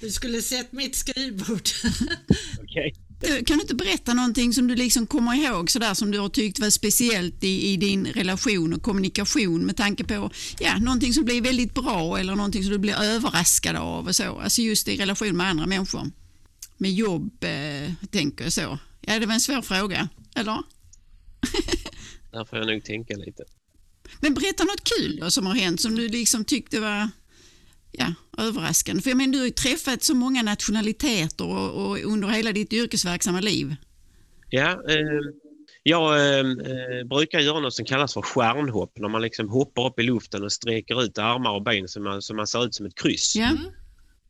du 0.00 0.10
skulle 0.10 0.42
sett 0.42 0.72
mitt 0.72 0.96
skrivbord. 0.96 1.68
okay. 2.62 2.92
Kan 3.22 3.56
du 3.56 3.62
inte 3.62 3.74
berätta 3.74 4.14
någonting 4.14 4.52
som 4.52 4.68
du 4.68 4.76
liksom 4.76 5.06
kommer 5.06 5.34
ihåg 5.34 5.70
sådär 5.70 5.94
som 5.94 6.10
du 6.10 6.18
har 6.18 6.28
tyckt 6.28 6.58
var 6.58 6.70
speciellt 6.70 7.44
i, 7.44 7.72
i, 7.72 7.76
din 7.76 8.06
relation 8.06 8.72
och 8.72 8.82
kommunikation 8.82 9.66
med 9.66 9.76
tanke 9.76 10.04
på 10.04 10.30
ja, 10.58 10.78
någonting 10.78 11.12
som 11.12 11.24
blir 11.24 11.42
väldigt 11.42 11.74
bra 11.74 12.18
eller 12.18 12.36
någonting 12.36 12.62
som 12.62 12.72
du 12.72 12.78
blir 12.78 13.02
överraskad 13.02 13.76
av 13.76 14.06
och 14.06 14.16
så. 14.16 14.40
Alltså 14.40 14.62
just 14.62 14.88
i 14.88 14.96
relation 14.96 15.36
med 15.36 15.46
andra 15.46 15.66
människor. 15.66 16.10
Med 16.76 16.92
jobb, 16.92 17.44
eh, 17.44 17.92
tänker 18.10 18.44
jag 18.44 18.52
så. 18.52 18.78
Ja, 19.00 19.18
det 19.18 19.26
var 19.26 19.34
en 19.34 19.40
svår 19.40 19.62
fråga, 19.62 20.08
eller? 20.34 20.62
Där 22.32 22.44
får 22.44 22.58
jag 22.58 22.66
nog 22.66 22.84
tänka 22.84 23.16
lite. 23.16 23.44
Men 24.20 24.34
berätta 24.34 24.64
något 24.64 24.84
kul 24.84 25.18
då 25.20 25.30
som 25.30 25.46
har 25.46 25.54
hänt 25.54 25.80
som 25.80 25.94
du 25.94 26.08
liksom 26.08 26.44
tyckte 26.44 26.80
var 26.80 27.08
ja, 27.92 28.14
överraskande. 28.38 29.02
För 29.02 29.10
jag 29.10 29.16
menar, 29.16 29.32
du 29.32 29.38
har 29.38 29.46
ju 29.46 29.50
träffat 29.50 30.02
så 30.02 30.14
många 30.14 30.42
nationaliteter 30.42 31.46
och, 31.46 31.86
och 31.86 31.98
under 31.98 32.28
hela 32.28 32.52
ditt 32.52 32.72
yrkesverksamma 32.72 33.40
liv. 33.40 33.74
Ja, 34.50 34.70
eh, 34.88 35.20
jag 35.82 36.38
eh, 36.38 36.44
brukar 37.04 37.40
göra 37.40 37.60
något 37.60 37.74
som 37.74 37.84
kallas 37.84 38.14
för 38.14 38.22
stjärnhopp 38.22 38.98
när 38.98 39.08
man 39.08 39.22
liksom 39.22 39.48
hoppar 39.48 39.86
upp 39.86 39.98
i 39.98 40.02
luften 40.02 40.44
och 40.44 40.52
sträcker 40.52 41.02
ut 41.02 41.18
armar 41.18 41.50
och 41.50 41.62
ben 41.62 41.88
så 41.88 42.00
man, 42.00 42.22
så 42.22 42.34
man 42.34 42.46
ser 42.46 42.64
ut 42.64 42.74
som 42.74 42.86
ett 42.86 42.94
kryss. 42.94 43.36
Ja. 43.36 43.50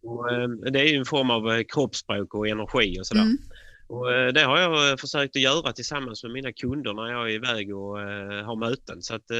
Och, 0.02 0.33
eh, 0.33 0.49
det 0.49 0.81
är 0.81 0.99
en 0.99 1.04
form 1.04 1.31
av 1.31 1.52
eh, 1.52 1.62
kroppsspråk 1.69 2.35
och 2.35 2.49
energi 2.49 3.00
och 3.00 3.07
sådär. 3.07 3.23
Mm. 3.23 3.38
Och 3.87 4.12
eh, 4.12 4.33
det 4.33 4.42
har 4.42 4.59
jag 4.59 5.00
försökt 5.00 5.37
att 5.37 5.42
göra 5.42 5.73
tillsammans 5.73 6.23
med 6.23 6.33
mina 6.33 6.52
kunder 6.52 6.95
när 6.95 7.12
jag 7.12 7.31
är 7.31 7.35
iväg 7.35 7.76
och 7.76 7.99
har 8.47 8.57
möten. 8.57 9.02
Så 9.02 9.14
att, 9.14 9.31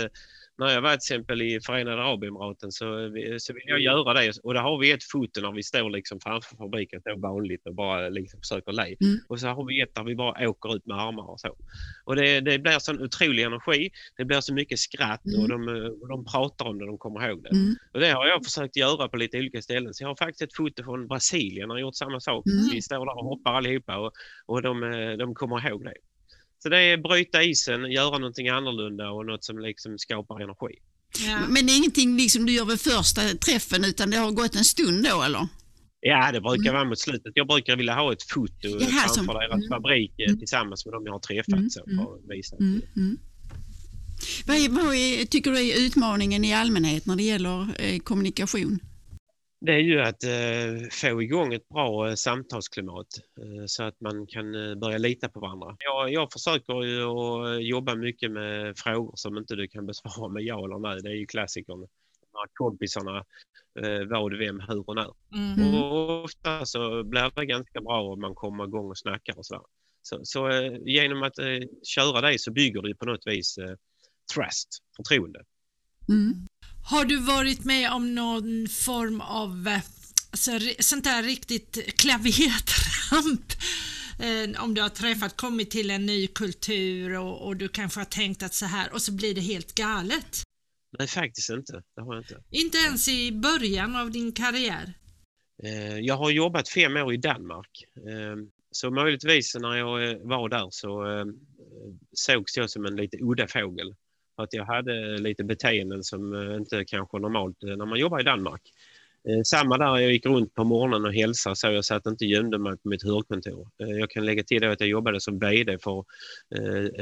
när 0.63 0.75
jag 0.75 0.83
var 0.83 0.91
till 0.91 0.97
exempel 0.97 1.43
i 1.43 1.61
Förenade 1.67 2.03
Arabemiraten 2.03 2.73
så, 2.73 2.85
så 3.39 3.53
vill 3.53 3.63
jag 3.67 3.81
göra 3.81 4.15
det 4.15 4.33
och 4.43 4.55
där 4.55 4.61
har 4.61 4.79
vi 4.79 4.91
ett 4.91 5.05
foto 5.05 5.41
när 5.41 5.53
vi 5.53 5.63
står 5.63 5.91
liksom 5.91 6.21
framför 6.21 6.57
fabriken, 6.57 7.01
står 7.01 7.17
vanligt 7.17 7.67
och 7.67 7.75
bara 7.75 8.09
liksom 8.09 8.41
försöker 8.41 8.73
le. 8.73 8.97
Mm. 9.01 9.19
Och 9.29 9.41
så 9.41 9.49
har 9.49 9.65
vi 9.65 9.81
ett 9.81 9.95
där 9.95 10.05
vi 10.05 10.15
bara 10.15 10.49
åker 10.49 10.77
ut 10.77 10.87
med 10.87 10.97
armar 10.97 11.31
och 11.31 11.41
så. 11.41 11.57
Och 12.05 12.17
det, 12.17 12.41
det 12.41 12.59
blir 12.59 12.79
sån 12.79 13.03
otrolig 13.03 13.43
energi, 13.43 13.91
det 14.17 14.25
blir 14.25 14.41
så 14.41 14.55
mycket 14.55 14.79
skratt 14.79 15.27
mm. 15.27 15.41
och, 15.41 15.49
de, 15.49 15.69
och 16.03 16.09
de 16.09 16.25
pratar 16.25 16.65
om 16.65 16.79
det, 16.79 16.87
de 16.87 16.99
kommer 16.99 17.29
ihåg 17.29 17.43
det. 17.43 17.51
Mm. 17.51 17.75
Och 17.93 18.01
det 18.01 18.11
har 18.11 18.27
jag 18.27 18.45
försökt 18.45 18.77
göra 18.77 19.09
på 19.09 19.17
lite 19.17 19.39
olika 19.39 19.63
ställen. 19.63 19.95
Så 19.95 20.05
jag 20.05 20.09
har 20.09 20.17
faktiskt 20.17 20.43
ett 20.43 20.57
foto 20.57 20.85
från 20.85 21.07
Brasilien, 21.09 21.71
har 21.71 21.79
gjort 21.79 21.97
samma 21.97 22.21
sak. 22.21 22.47
Mm. 22.47 22.65
Vi 22.73 22.83
står 22.83 23.07
där 23.07 23.19
och 23.19 23.25
hoppar 23.25 23.53
allihopa 23.53 23.99
och, 23.99 24.13
och 24.47 24.63
de, 24.63 24.81
de 25.19 25.35
kommer 25.35 25.69
ihåg 25.69 25.85
det. 25.85 25.95
Så 26.63 26.69
det 26.69 26.81
är 26.81 26.97
bryta 26.97 27.43
isen, 27.43 27.93
göra 27.93 28.19
någonting 28.19 28.49
annorlunda 28.49 29.11
och 29.11 29.27
något 29.27 29.45
som 29.45 29.59
liksom 29.59 29.99
skapar 29.99 30.41
energi. 30.41 30.75
Ja. 31.27 31.39
Men 31.49 31.67
det 31.67 31.73
är 31.73 31.77
ingenting 31.77 32.17
liksom 32.17 32.47
du 32.47 32.53
gör 32.53 32.65
vid 32.65 32.81
första 32.81 33.21
träffen 33.21 33.85
utan 33.85 34.11
det 34.11 34.17
har 34.17 34.31
gått 34.31 34.55
en 34.55 34.65
stund 34.65 35.05
då 35.05 35.23
eller? 35.23 35.49
Ja, 36.01 36.33
det 36.33 36.41
brukar 36.41 36.71
mm. 36.71 36.75
vara 36.75 36.85
mot 36.85 36.99
slutet. 36.99 37.33
Jag 37.35 37.47
brukar 37.47 37.77
vilja 37.77 37.95
ha 37.95 38.13
ett 38.13 38.23
foto 38.23 38.53
Jaha, 38.63 38.81
framför 38.81 39.15
som... 39.15 39.27
deras 39.27 39.53
mm. 39.53 39.69
fabrik 39.69 40.13
eh, 40.19 40.27
mm. 40.27 40.39
tillsammans 40.39 40.87
med 40.87 40.93
dem 40.95 41.03
jag 41.07 41.13
har 41.13 41.21
träffat. 41.21 41.55
Mm. 41.55 41.71
Så, 41.71 41.81
för 41.85 42.15
att 42.15 42.37
visa. 42.37 42.57
Mm. 42.57 42.83
mm. 42.97 43.19
Vad, 44.47 44.57
är, 44.57 44.69
vad 44.69 44.95
är, 44.95 45.25
tycker 45.25 45.51
du 45.51 45.59
är 45.59 45.87
utmaningen 45.87 46.45
i 46.45 46.55
allmänhet 46.55 47.07
när 47.07 47.17
det 47.17 47.23
gäller 47.23 47.69
eh, 47.79 47.99
kommunikation? 47.99 48.79
Det 49.65 49.73
är 49.73 49.79
ju 49.79 50.01
att 50.01 50.25
eh, 50.25 50.89
få 50.91 51.23
igång 51.23 51.55
ett 51.55 51.69
bra 51.69 52.09
eh, 52.09 52.15
samtalsklimat 52.15 53.07
eh, 53.41 53.65
så 53.67 53.83
att 53.83 54.01
man 54.01 54.27
kan 54.27 54.55
eh, 54.55 54.75
börja 54.75 54.99
lita 54.99 55.29
på 55.29 55.41
varandra. 55.41 55.77
Jag, 55.79 56.13
jag 56.13 56.33
försöker 56.33 56.83
ju 56.83 57.03
att 57.03 57.65
jobba 57.65 57.95
mycket 57.95 58.31
med 58.31 58.79
frågor 58.79 59.13
som 59.17 59.39
inte 59.39 59.57
du 59.57 59.69
kan 59.69 59.87
besvara 59.87 60.29
med 60.29 60.43
ja 60.43 60.65
eller 60.65 60.79
nej. 60.79 61.03
Det 61.03 61.09
är 61.09 61.15
ju 61.15 61.27
klassikern. 61.27 61.87
Kompisarna, 62.55 63.25
eh, 63.81 64.05
vad, 64.11 64.39
vem, 64.39 64.61
hur 64.61 64.89
och 64.89 64.95
när. 64.95 65.13
Mm. 65.35 65.75
Och 65.75 66.25
ofta 66.25 66.67
så 66.67 67.05
blir 67.05 67.33
det 67.35 67.47
ganska 67.47 67.81
bra 67.81 68.03
om 68.03 68.21
man 68.21 68.35
kommer 68.35 68.65
igång 68.65 68.91
och 68.91 68.99
snackar 68.99 69.39
och. 69.39 69.47
Så, 70.03 70.21
så 70.23 70.49
eh, 70.49 70.73
genom 70.85 71.23
att 71.23 71.39
eh, 71.39 71.61
köra 71.83 72.21
det 72.21 72.41
så 72.41 72.53
bygger 72.53 72.83
du 72.83 72.95
på 72.95 73.05
något 73.05 73.27
vis 73.27 73.59
eh, 73.59 73.75
trust, 74.35 74.69
förtroende. 74.97 75.45
Mm. 76.09 76.47
Har 76.85 77.05
du 77.05 77.17
varit 77.17 77.65
med 77.65 77.93
om 77.93 78.15
någon 78.15 78.69
form 78.69 79.21
av 79.21 79.69
eh, 79.69 79.81
alltså, 80.31 80.51
sånt 80.79 81.05
där 81.05 81.23
riktigt 81.23 81.97
klavertramp? 81.97 83.53
Eh, 84.19 84.65
om 84.65 84.75
du 84.75 84.83
har 84.83 84.89
träffat, 84.89 85.37
kommit 85.37 85.71
till 85.71 85.91
en 85.91 86.07
ny 86.07 86.27
kultur 86.27 87.19
och, 87.19 87.47
och 87.47 87.57
du 87.57 87.69
kanske 87.69 88.01
har 88.01 88.05
tänkt 88.05 88.43
att 88.43 88.55
så 88.55 88.67
här 88.67 88.93
och 88.93 89.03
så 89.03 89.13
blir 89.13 89.35
det 89.35 89.41
helt 89.41 89.75
galet. 89.75 90.43
Nej, 90.99 91.09
faktiskt 91.09 91.51
inte. 91.51 91.83
Det 91.97 92.03
har 92.03 92.15
jag 92.15 92.23
inte. 92.23 92.43
Inte 92.51 92.79
ens 92.79 93.09
i 93.09 93.33
början 93.33 93.97
av 93.97 94.11
din 94.11 94.33
karriär. 94.33 94.95
Eh, 95.65 95.99
Jag 95.99 96.17
har 96.17 96.31
jobbat 96.31 96.69
fem 96.69 96.97
år 96.97 97.15
i 97.15 97.17
Danmark. 97.17 97.85
Så 98.71 98.91
möjligtvis 98.91 99.55
när 99.55 99.77
jag 99.77 99.87
var 100.29 100.49
där 100.49 100.69
så 100.71 101.05
sågs 102.13 102.57
jag 102.57 102.71
som 102.71 102.87
en 102.87 102.97
lite 102.97 103.17
udda 103.21 103.47
fågel. 103.49 103.95
För 104.37 104.43
att 104.43 104.53
jag 104.53 104.65
hade 104.65 105.19
lite 105.19 105.45
beteenden 105.45 106.05
som 106.05 106.35
eh, 106.35 106.57
inte 106.57 106.85
kanske 106.85 107.19
normalt 107.19 107.63
eh, 107.63 107.77
när 107.77 107.87
man 107.87 107.99
jobbar 107.99 108.21
i 108.21 108.25
Danmark. 108.25 108.63
Eh, 109.29 109.43
samma 109.45 109.79
där, 109.79 109.99
jag 109.99 110.13
gick 110.13 110.27
runt 110.27 110.55
på 110.55 110.65
morgonen 110.65 111.05
och 111.05 111.15
hälsade 111.15 111.57
så 111.57 111.67
jag 111.67 111.85
satt 111.85 112.07
inte 112.07 112.25
gömde 112.25 112.59
mig 112.59 112.77
på 112.77 112.89
mitt 112.89 113.05
hyrkontor. 113.05 113.69
Jag 113.77 114.11
kan 114.11 114.25
lägga 114.25 114.43
till 114.43 114.65
att 114.65 114.81
jag 114.81 114.89
jobbade 114.89 115.21
som 115.21 115.39
VD 115.39 115.79
för 115.79 116.05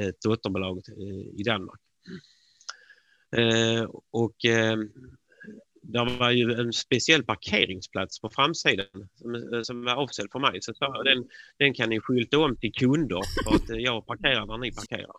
ett 0.08 0.20
dotterbolag 0.20 0.80
i 1.36 1.42
Danmark. 1.42 1.80
Och 4.10 4.36
det 5.82 6.04
var 6.18 6.30
ju 6.30 6.52
en 6.52 6.72
speciell 6.72 7.24
parkeringsplats 7.24 8.20
på 8.20 8.30
framsidan 8.30 9.08
som, 9.14 9.60
som 9.64 9.84
var 9.84 9.94
avsedd 9.94 10.26
för 10.32 10.38
mig. 10.38 10.62
Så 10.62 10.72
jag, 10.78 11.04
den, 11.04 11.28
den 11.58 11.74
kan 11.74 11.88
ni 11.90 12.00
skylta 12.00 12.38
om 12.38 12.56
till 12.56 12.72
kunder 12.72 13.20
för 13.44 13.54
att 13.54 13.80
jag 13.80 14.06
parkerar 14.06 14.46
där 14.46 14.58
ni 14.58 14.72
parkerar. 14.72 15.16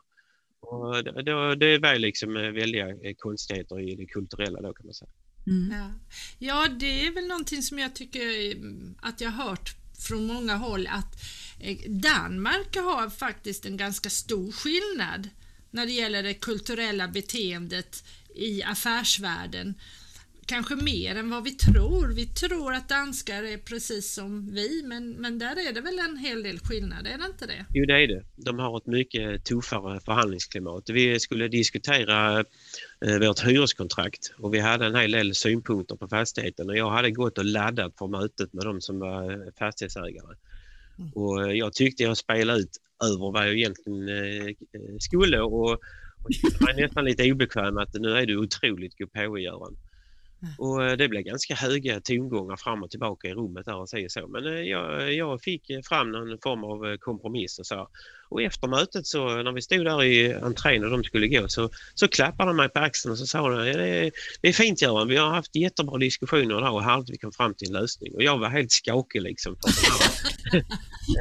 Och 0.62 1.04
det, 1.04 1.24
det, 1.56 1.78
var 1.78 2.00
liksom 2.00 2.38
eh, 2.38 2.52
väldiga 2.52 2.90
eh, 2.90 3.14
konstigheter 3.18 3.80
i 3.80 3.96
det 3.96 4.06
kulturella 4.06 4.62
då 4.62 4.74
kan 4.74 4.86
man 4.86 4.94
säga. 4.94 5.12
Mm. 5.48 5.80
Ja. 5.80 5.92
ja, 6.40 6.68
det 6.80 7.06
är 7.06 7.12
väl 7.12 7.28
någonting 7.28 7.62
som 7.62 7.80
jag 7.80 7.96
tycker 7.96 8.52
mm, 8.56 8.96
att 9.02 9.22
jag 9.22 9.30
har 9.32 9.50
hört 9.50 9.76
från 10.08 10.28
många 10.28 10.56
håll 10.56 10.88
att 10.88 11.16
eh, 11.60 11.78
Danmark 11.90 12.76
har 12.76 13.10
faktiskt 13.10 13.66
en 13.66 13.78
ganska 13.78 14.10
stor 14.10 14.52
skillnad 14.52 15.30
när 15.72 15.86
det 15.86 15.92
gäller 15.92 16.24
det 16.24 16.34
kulturella 16.34 17.08
beteendet 17.08 18.04
i 18.36 18.64
affärsvärlden. 18.64 19.76
Kanske 20.52 20.76
mer 20.76 21.16
än 21.16 21.30
vad 21.30 21.44
vi 21.44 21.52
tror. 21.52 22.08
Vi 22.16 22.26
tror 22.26 22.74
att 22.74 22.90
danskar 22.90 23.44
är 23.44 23.58
precis 23.58 24.14
som 24.14 24.54
vi, 24.54 24.84
men, 24.86 25.12
men 25.12 25.40
där 25.40 25.70
är 25.70 25.74
det 25.74 25.82
väl 25.82 26.00
en 26.00 26.18
hel 26.18 26.44
del 26.44 26.60
skillnad, 26.60 27.08
är 27.08 27.18
det 27.18 27.26
inte 27.26 27.46
det? 27.46 27.66
Jo, 27.74 27.86
det 27.86 27.94
är 27.94 28.08
det. 28.08 28.24
De 28.36 28.60
har 28.60 28.78
ett 28.78 28.86
mycket 28.86 29.46
tuffare 29.46 30.00
förhandlingsklimat. 30.00 30.90
Vi 30.90 31.20
skulle 31.20 31.48
diskutera 31.48 32.40
eh, 33.06 33.20
vårt 33.20 33.48
hyreskontrakt 33.48 34.34
och 34.38 34.54
vi 34.54 34.60
hade 34.60 34.86
en 34.86 34.96
hel 34.96 35.12
del 35.12 35.36
synpunkter 35.36 35.96
på 35.96 36.08
fastigheten 36.08 36.70
och 36.70 36.78
jag 36.78 36.90
hade 36.90 37.12
gått 37.12 37.38
och 37.38 37.46
laddat 37.46 37.98
för 37.98 38.08
mötet 38.08 38.54
med 38.54 38.66
de 38.66 38.82
som 38.82 39.00
var 39.00 39.32
eh, 39.32 39.54
fastighetsägare. 39.60 40.36
Mm. 41.00 41.12
Och 41.12 41.44
eh, 41.44 41.52
jag 41.52 41.74
tyckte 41.74 42.04
jag 42.04 42.18
spelade 42.18 42.60
ut 42.60 42.78
över 43.04 43.32
vad 43.32 43.48
jag 43.48 43.54
egentligen 43.54 44.10
skulle 45.00 45.40
och, 45.42 45.72
och 46.24 46.34
kände 46.34 46.66
mig 46.66 46.82
nästan 46.82 47.06
lite 47.06 47.32
obekväm 47.32 47.78
att 47.78 47.94
nu 47.94 48.10
är 48.18 48.26
du 48.26 48.38
otroligt 48.38 48.98
gåpågörande. 48.98 49.80
Mm. 49.80 49.91
Och 50.58 50.86
eh, 50.86 50.98
det 50.98 51.08
blev 51.08 51.22
ganska 51.22 51.56
höga 51.56 52.02
tongångar 52.02 52.56
fram 52.56 52.84
och 52.84 52.90
tillbaka 52.90 53.28
i 53.28 53.34
rummet 53.34 53.66
där 53.66 53.76
och 53.76 53.90
säger 53.90 54.10
så. 54.10 54.28
Men 54.28 54.46
eh, 54.46 54.62
jag, 54.62 55.14
jag 55.14 55.42
fick 55.42 55.70
eh, 55.70 55.82
fram 55.82 56.12
någon 56.12 56.38
form 56.44 56.64
av 56.64 56.98
kompromiss 56.98 57.60
och 57.60 57.66
så. 57.66 57.88
Och 58.30 58.42
efter 58.42 58.68
mötet 58.68 59.08
så 59.08 59.44
när 59.44 59.52
vi 59.52 59.62
stod 59.62 59.86
där 59.86 60.04
i 60.04 60.34
entrén 60.34 60.84
och 60.84 60.90
de 60.92 61.04
skulle 61.04 61.28
gå 61.28 61.48
så, 61.48 61.70
så 61.94 62.08
klappade 62.08 62.50
de 62.50 62.58
mig 62.58 62.70
på 62.70 62.80
axeln 62.80 63.12
och 63.12 63.18
så 63.18 63.26
sa 63.26 63.50
de 63.50 63.60
det 63.60 63.72
är, 63.72 64.12
det 64.42 64.48
är 64.48 64.54
fint 64.54 64.82
Göran, 64.82 65.08
vi 65.08 65.18
har 65.18 65.30
haft 65.30 65.56
jättebra 65.56 65.98
diskussioner 65.98 66.58
idag 66.58 66.76
och 66.76 66.84
här 66.84 67.04
vi 67.08 67.18
kom 67.18 67.32
fram 67.32 67.54
till 67.54 67.68
en 67.68 67.74
lösning. 67.74 68.16
Och 68.16 68.24
jag 68.24 68.38
var 68.38 68.50
helt 68.50 68.72
skakig 68.72 69.22
liksom 69.22 69.56
för 69.56 69.68
den 69.68 70.64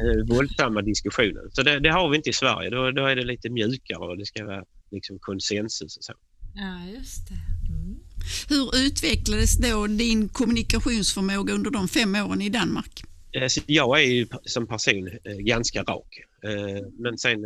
här 0.00 0.28
våldsamma 0.34 0.82
diskussionen. 0.82 1.50
Så 1.52 1.62
det, 1.62 1.80
det 1.80 1.90
har 1.90 2.08
vi 2.08 2.16
inte 2.16 2.30
i 2.30 2.32
Sverige, 2.32 2.70
då, 2.70 2.90
då 2.90 3.06
är 3.06 3.16
det 3.16 3.24
lite 3.24 3.50
mjukare 3.50 3.98
och 3.98 4.18
det 4.18 4.26
ska 4.26 4.44
vara 4.44 4.64
liksom 4.90 5.18
konsensus 5.18 5.96
och 5.96 6.04
så. 6.04 6.12
Ja, 6.54 6.98
just 6.98 7.28
det. 7.28 7.34
Mm. 7.72 8.09
Hur 8.48 8.76
utvecklades 8.86 9.58
då 9.58 9.86
din 9.86 10.28
kommunikationsförmåga 10.28 11.54
under 11.54 11.70
de 11.70 11.88
fem 11.88 12.14
åren 12.14 12.42
i 12.42 12.48
Danmark? 12.48 13.02
Eh, 13.32 13.48
jag 13.66 14.02
är 14.02 14.06
ju 14.06 14.26
som 14.44 14.66
person 14.66 15.08
eh, 15.24 15.36
ganska 15.36 15.82
rak. 15.82 16.20
Eh, 16.44 16.86
men 16.98 17.18
sen 17.18 17.40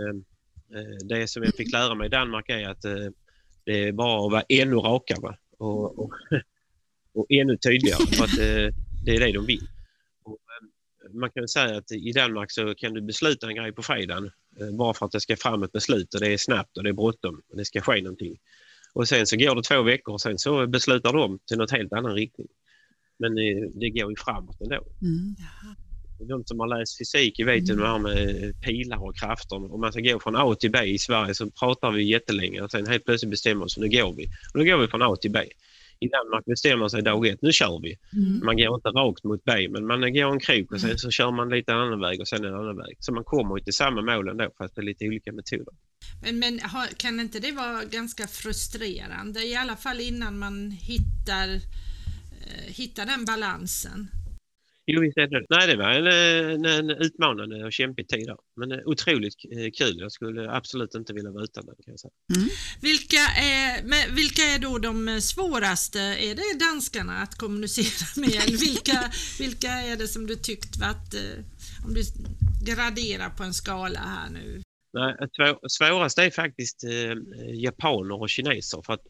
det 1.08 1.28
som 1.28 1.42
jag 1.42 1.54
fick 1.54 1.72
lära 1.72 1.94
mig 1.94 2.06
i 2.06 2.10
Danmark 2.10 2.48
är 2.48 2.68
att 2.68 2.82
det 3.64 3.88
är 3.88 3.92
bara 3.92 4.26
att 4.26 4.32
vara 4.32 4.42
ännu 4.48 4.76
rakare 4.76 5.36
och, 5.58 5.98
och, 5.98 6.12
och 7.14 7.26
ännu 7.28 7.56
tydligare 7.56 8.06
för 8.06 8.24
att 8.24 8.36
det 9.04 9.16
är 9.16 9.20
det 9.20 9.32
de 9.32 9.46
vill. 9.46 9.68
Och, 10.24 10.38
man 11.12 11.30
kan 11.30 11.48
säga 11.48 11.76
att 11.76 11.92
i 11.92 12.12
Danmark 12.12 12.50
så 12.52 12.74
kan 12.74 12.94
du 12.94 13.00
besluta 13.00 13.46
en 13.46 13.54
grej 13.54 13.72
på 13.72 13.82
fredagen 13.82 14.30
bara 14.78 14.94
för 14.94 15.06
att 15.06 15.12
det 15.12 15.20
ska 15.20 15.36
fram 15.36 15.62
ett 15.62 15.72
beslut 15.72 16.14
och 16.14 16.20
det 16.20 16.32
är 16.32 16.38
snabbt 16.38 16.76
och 16.76 16.82
det 16.82 16.90
är 16.90 16.94
bråttom 16.94 17.42
och 17.50 17.56
det 17.56 17.64
ska 17.64 17.80
ske 17.80 18.02
någonting. 18.02 18.36
Och 18.94 19.08
sen 19.08 19.26
så 19.26 19.36
går 19.36 19.54
det 19.54 19.62
två 19.62 19.82
veckor 19.82 20.12
och 20.14 20.20
sen 20.20 20.38
så 20.38 20.66
beslutar 20.66 21.12
de 21.12 21.38
till 21.48 21.58
något 21.58 21.70
helt 21.70 21.92
annan 21.92 22.14
riktning. 22.14 22.46
Men 23.18 23.38
eh, 23.38 23.70
det 23.74 23.90
går 23.90 24.10
ju 24.10 24.16
framåt 24.16 24.60
ändå. 24.60 24.84
Mm. 25.02 25.34
De 26.28 26.44
som 26.44 26.60
har 26.60 26.78
läst 26.78 26.98
fysik 26.98 27.40
vet 27.46 27.70
ju 27.70 27.76
det 27.76 27.86
här 27.86 27.98
med 27.98 28.60
pilar 28.60 29.04
och 29.04 29.16
krafter. 29.16 29.74
Om 29.74 29.80
man 29.80 29.92
ska 29.92 30.00
gå 30.00 30.20
från 30.20 30.36
A 30.36 30.54
till 30.54 30.70
B 30.70 30.78
i 30.78 30.98
Sverige 30.98 31.34
så 31.34 31.50
pratar 31.50 31.90
vi 31.90 32.02
jättelänge 32.02 32.60
och 32.60 32.70
sen 32.70 32.86
helt 32.86 33.04
plötsligt 33.04 33.30
bestämmer 33.30 33.64
oss 33.64 33.78
nu 33.78 33.88
går 33.88 34.12
vi. 34.12 34.26
Och 34.52 34.58
då 34.58 34.64
går 34.64 34.78
vi 34.78 34.86
från 34.88 35.02
A 35.02 35.16
till 35.16 35.30
B. 35.30 35.38
I 36.00 36.08
Danmark 36.08 36.44
bestämmer 36.44 36.76
man 36.76 36.90
sig 36.90 37.02
dag 37.02 37.26
ett, 37.26 37.42
nu 37.42 37.52
kör 37.52 37.80
vi. 37.82 37.96
Mm. 38.12 38.40
Man 38.44 38.56
går 38.56 38.74
inte 38.74 38.88
rakt 38.88 39.24
mot 39.24 39.44
B 39.44 39.68
men 39.70 39.86
man 39.86 40.00
går 40.00 40.32
en 40.32 40.40
krok 40.40 40.72
och 40.72 40.80
sen 40.80 40.98
så 40.98 41.10
kör 41.10 41.30
man 41.30 41.48
lite 41.48 41.74
annan 41.74 42.00
väg 42.00 42.20
och 42.20 42.28
sen 42.28 42.44
en 42.44 42.54
annan 42.54 42.76
väg. 42.76 42.96
Så 42.98 43.12
man 43.12 43.24
kommer 43.24 43.58
till 43.58 43.72
samma 43.72 44.02
mål 44.02 44.28
ändå 44.28 44.50
fast 44.58 44.74
det 44.74 44.80
är 44.80 44.84
lite 44.84 45.06
olika 45.06 45.32
metoder. 45.32 45.74
Men, 46.22 46.38
men 46.38 46.60
kan 46.96 47.20
inte 47.20 47.40
det 47.40 47.52
vara 47.52 47.84
ganska 47.84 48.26
frustrerande, 48.26 49.44
i 49.44 49.56
alla 49.56 49.76
fall 49.76 50.00
innan 50.00 50.38
man 50.38 50.70
hittar, 50.70 51.54
eh, 52.46 52.74
hittar 52.74 53.06
den 53.06 53.24
balansen? 53.24 54.08
Jo, 54.86 55.00
visst 55.00 55.16
är 55.16 55.26
det 55.26 55.46
Nej, 55.50 55.66
det 55.66 55.76
var 55.76 55.90
en, 55.90 56.06
en, 56.06 56.64
en 56.64 56.90
utmanande 56.90 57.64
och 57.64 57.72
kämpig 57.72 58.08
tid 58.08 58.26
där. 58.26 58.36
Men 58.56 58.72
eh, 58.72 58.78
otroligt 58.84 59.34
eh, 59.50 59.70
kul. 59.78 59.96
Jag 59.98 60.12
skulle 60.12 60.50
absolut 60.50 60.94
inte 60.94 61.12
vilja 61.12 61.30
vara 61.30 61.44
utan 61.44 61.66
den 61.66 61.74
kan 61.84 61.92
jag 61.92 62.00
säga. 62.00 62.12
Vilka 62.80 63.22
är, 63.36 63.82
men 63.84 64.14
vilka 64.14 64.42
är 64.42 64.58
då 64.58 64.78
de 64.78 65.20
svåraste? 65.20 66.00
Är 66.00 66.34
det 66.34 66.64
danskarna 66.64 67.22
att 67.22 67.38
kommunicera 67.38 68.06
med? 68.20 68.60
Vilka, 68.60 69.12
vilka 69.38 69.70
är 69.70 69.96
det 69.96 70.08
som 70.08 70.26
du 70.26 70.36
tyckt 70.36 70.76
varit, 70.76 71.14
om 71.86 71.94
du 71.94 72.02
graderar 72.64 73.30
på 73.30 73.42
en 73.42 73.54
skala 73.54 74.00
här 74.00 74.30
nu? 74.30 74.63
Nej, 74.94 75.14
svå- 75.38 75.68
svårast 75.68 76.18
är 76.18 76.30
faktiskt 76.30 76.84
eh, 76.84 77.14
japaner 77.54 78.20
och 78.22 78.28
kineser 78.30 78.82
för 78.86 78.92
att 78.92 79.02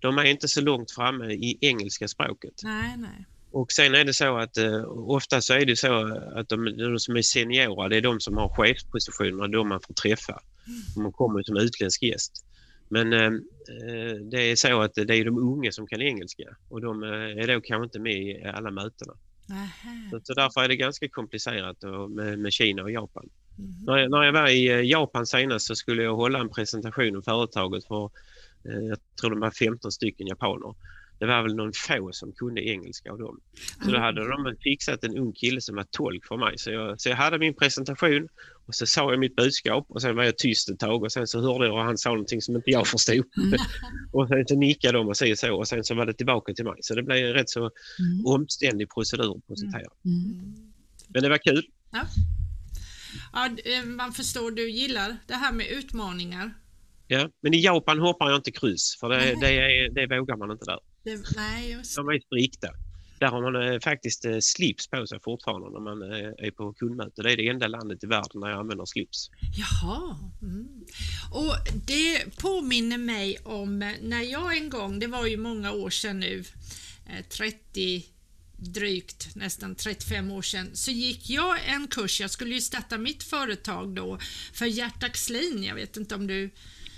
de 0.00 0.18
är 0.18 0.24
inte 0.24 0.48
så 0.48 0.60
långt 0.60 0.90
framme 0.90 1.32
i 1.32 1.58
engelska 1.60 2.08
språket. 2.08 2.54
Nej, 2.62 2.94
nej. 2.98 3.26
Och 3.52 3.72
sen 3.72 3.94
är 3.94 4.04
det 4.04 4.14
så 4.14 4.36
att 4.36 4.56
eh, 4.56 4.84
ofta 4.88 5.40
så 5.40 5.54
är 5.54 5.66
det 5.66 5.76
så 5.76 6.18
att 6.34 6.48
de, 6.48 6.76
de 6.76 6.98
som 6.98 7.16
är 7.16 7.22
seniora, 7.22 7.88
det 7.88 7.96
är 7.96 8.00
de 8.00 8.20
som 8.20 8.36
har 8.36 8.48
chefspositionerna, 8.48 9.48
de 9.48 9.68
man 9.68 9.80
får 9.86 9.94
träffa. 9.94 10.40
Om 10.96 11.02
man 11.02 11.12
kommer 11.12 11.42
som 11.42 11.56
utländsk 11.56 12.02
gäst. 12.02 12.44
Men 12.88 13.12
eh, 13.12 13.24
eh, 13.26 14.14
det 14.30 14.50
är 14.50 14.56
så 14.56 14.80
att 14.82 14.94
det 14.94 15.16
är 15.16 15.24
de 15.24 15.38
unga 15.38 15.72
som 15.72 15.86
kan 15.86 16.02
engelska 16.02 16.56
och 16.68 16.80
de 16.80 17.02
eh, 17.02 17.08
är 17.10 17.46
då 17.54 17.60
kanske 17.60 17.84
inte 17.84 17.98
med 18.00 18.12
i 18.12 18.44
alla 18.44 18.70
mötena. 18.70 19.12
Så, 20.10 20.20
så 20.24 20.34
därför 20.34 20.60
är 20.60 20.68
det 20.68 20.76
ganska 20.76 21.08
komplicerat 21.08 21.82
med, 22.08 22.38
med 22.38 22.52
Kina 22.52 22.82
och 22.82 22.90
Japan. 22.90 23.28
Mhm. 23.56 23.84
När 23.86 23.96
jag, 23.98 24.10
när 24.10 24.22
jag 24.22 24.32
var 24.32 24.48
i 24.48 24.68
eh, 24.68 24.80
Japan 24.80 25.26
senast 25.26 25.66
så 25.66 25.74
skulle 25.74 26.02
jag 26.02 26.16
hålla 26.16 26.38
en 26.38 26.48
presentation 26.48 27.16
om 27.16 27.22
företaget 27.22 27.84
för 27.84 28.04
eh, 28.64 28.80
jag 28.88 28.98
tror 29.20 29.30
de 29.30 29.40
var 29.40 29.50
15 29.50 29.92
stycken 29.92 30.26
japaner. 30.26 30.74
det 31.18 31.26
var 31.26 31.42
väl 31.42 31.54
någon 31.54 31.72
få 31.72 32.12
som 32.12 32.32
kunde 32.32 32.60
engelska 32.60 33.12
av 33.12 33.18
dem. 33.18 33.40
Så 33.84 33.90
då 33.90 33.98
hade 33.98 34.28
de 34.28 34.56
fixat 34.60 35.04
en 35.04 35.18
ung 35.18 35.32
kille 35.32 35.60
som 35.60 35.76
var 35.76 35.86
tolk 35.90 36.26
för 36.26 36.36
mig. 36.36 36.58
Så 36.58 36.70
jag, 36.70 37.00
så 37.00 37.08
jag 37.08 37.16
hade 37.16 37.38
min 37.38 37.54
presentation 37.54 38.28
och 38.66 38.74
så 38.74 38.86
sa 38.86 39.10
jag 39.10 39.20
mitt 39.20 39.36
budskap 39.36 39.86
och 39.88 40.02
sen 40.02 40.16
var 40.16 40.24
jag 40.24 40.38
tyst 40.38 40.70
ett 40.70 40.78
tag 40.78 41.02
och 41.02 41.12
sen 41.12 41.26
så 41.26 41.40
hörde 41.40 41.66
jag 41.66 41.78
att 41.78 41.84
han 41.86 41.98
sa 41.98 42.10
någonting 42.10 42.42
som 42.42 42.56
inte 42.56 42.70
jag 42.70 42.86
förstod. 42.86 43.24
och 44.12 44.28
sen 44.28 44.46
så 44.46 44.56
nickade 44.56 44.98
de 44.98 45.06
och 45.06 45.10
och 45.10 45.16
så 45.16 45.56
och 45.56 45.68
sen 45.68 45.84
så 45.84 45.94
var 45.94 46.06
det 46.06 46.14
tillbaka 46.14 46.54
till 46.54 46.64
mig. 46.64 46.78
Så 46.80 46.94
det 46.94 47.02
blev 47.02 47.26
en 47.26 47.32
rätt 47.32 47.50
så 47.50 47.60
Mm. 47.60 48.26
omständig 48.26 48.90
procedur 48.90 49.36
att 49.36 49.46
presentera. 49.46 49.90
Mm. 50.04 50.54
Men 51.08 51.22
det 51.22 51.28
var 51.28 51.38
kul. 51.38 51.62
Ja. 51.92 52.00
Ja, 53.32 53.50
eh, 53.64 53.84
man 53.84 54.12
förstår, 54.12 54.50
du 54.50 54.70
gillar 54.70 55.16
det 55.26 55.34
här 55.34 55.52
med 55.52 55.66
utmaningar. 55.66 56.54
Ja. 57.06 57.28
Men 57.42 57.54
i 57.54 57.60
Japan 57.60 57.98
hoppar 57.98 58.30
jag 58.30 58.38
inte 58.38 58.52
kryss 58.52 58.96
för 59.00 59.08
det, 59.08 59.34
det, 59.40 59.46
är, 59.46 59.90
det 59.90 60.18
vågar 60.18 60.36
man 60.36 60.50
inte 60.50 60.64
där. 60.64 60.78
Det, 61.04 61.36
nej, 61.36 61.72
just 61.72 61.96
De 61.96 62.08
är 62.08 62.20
strikta. 62.20 62.68
Där 63.18 63.26
har 63.26 63.42
man 63.42 63.72
eh, 63.72 63.80
faktiskt 63.80 64.24
eh, 64.24 64.38
slips 64.40 64.88
på 64.88 65.06
sig 65.06 65.20
fortfarande 65.20 65.70
när 65.70 65.80
man 65.80 66.02
är 66.38 66.50
på 66.50 66.72
kundmöte. 66.72 67.22
Det 67.22 67.32
är 67.32 67.36
det 67.36 67.48
enda 67.48 67.66
landet 67.66 68.04
i 68.04 68.06
världen 68.06 68.40
där 68.40 68.48
jag 68.48 68.58
använder 68.58 68.84
slips. 68.84 69.30
Jaha. 69.56 70.16
Mm. 70.42 70.68
Och 71.30 71.54
det 71.86 72.36
påminner 72.38 72.98
mig 72.98 73.38
om 73.44 73.78
när 74.02 74.22
jag 74.22 74.56
en 74.56 74.70
gång, 74.70 74.98
det 74.98 75.06
var 75.06 75.26
ju 75.26 75.36
många 75.36 75.72
år 75.72 75.90
sedan 75.90 76.20
nu, 76.20 76.44
eh, 77.06 77.24
30 77.26 78.04
drygt 78.60 79.34
nästan 79.34 79.74
35 79.74 80.30
år 80.30 80.42
sedan, 80.42 80.70
så 80.72 80.90
gick 80.90 81.30
jag 81.30 81.58
en 81.66 81.88
kurs, 81.88 82.20
jag 82.20 82.30
skulle 82.30 82.54
ju 82.54 82.60
starta 82.60 82.98
mitt 82.98 83.22
företag 83.22 83.94
då 83.94 84.18
för 84.52 84.66
Gert 84.66 85.02
Axlin, 85.02 85.64
jag 85.64 85.74
vet 85.74 85.96
inte 85.96 86.14
om 86.14 86.26
du 86.26 86.50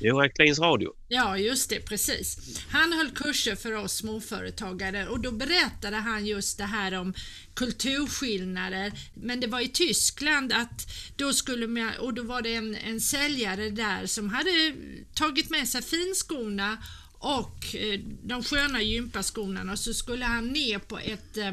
Jo, 0.04 0.28
Klins 0.34 0.58
Radio. 0.58 0.92
Ja, 1.08 1.38
just 1.38 1.70
det, 1.70 1.80
precis. 1.80 2.58
Han 2.68 2.92
höll 2.92 3.10
kurser 3.10 3.54
för 3.54 3.72
oss 3.72 3.92
småföretagare 3.92 5.06
och 5.08 5.20
då 5.20 5.32
berättade 5.32 5.96
han 5.96 6.26
just 6.26 6.58
det 6.58 6.64
här 6.64 6.94
om 6.94 7.14
kulturskillnader. 7.54 8.92
Men 9.14 9.40
det 9.40 9.46
var 9.46 9.60
i 9.60 9.68
Tyskland 9.68 10.52
att 10.52 10.86
då 11.16 11.32
skulle 11.32 11.66
man, 11.66 11.92
och 12.00 12.14
då 12.14 12.22
var 12.22 12.42
det 12.42 12.54
en, 12.54 12.74
en 12.74 13.00
säljare 13.00 13.70
där 13.70 14.06
som 14.06 14.28
hade 14.28 14.74
tagit 15.14 15.50
med 15.50 15.68
sig 15.68 15.82
finskorna 15.82 16.78
och 17.22 17.74
eh, 17.74 18.00
de 18.22 18.42
sköna 18.44 18.82
gympaskorna 18.82 19.72
och 19.72 19.78
så 19.78 19.94
skulle 19.94 20.24
han 20.24 20.48
ner 20.48 20.78
på 20.78 20.98
ett 20.98 21.36
eh, 21.36 21.52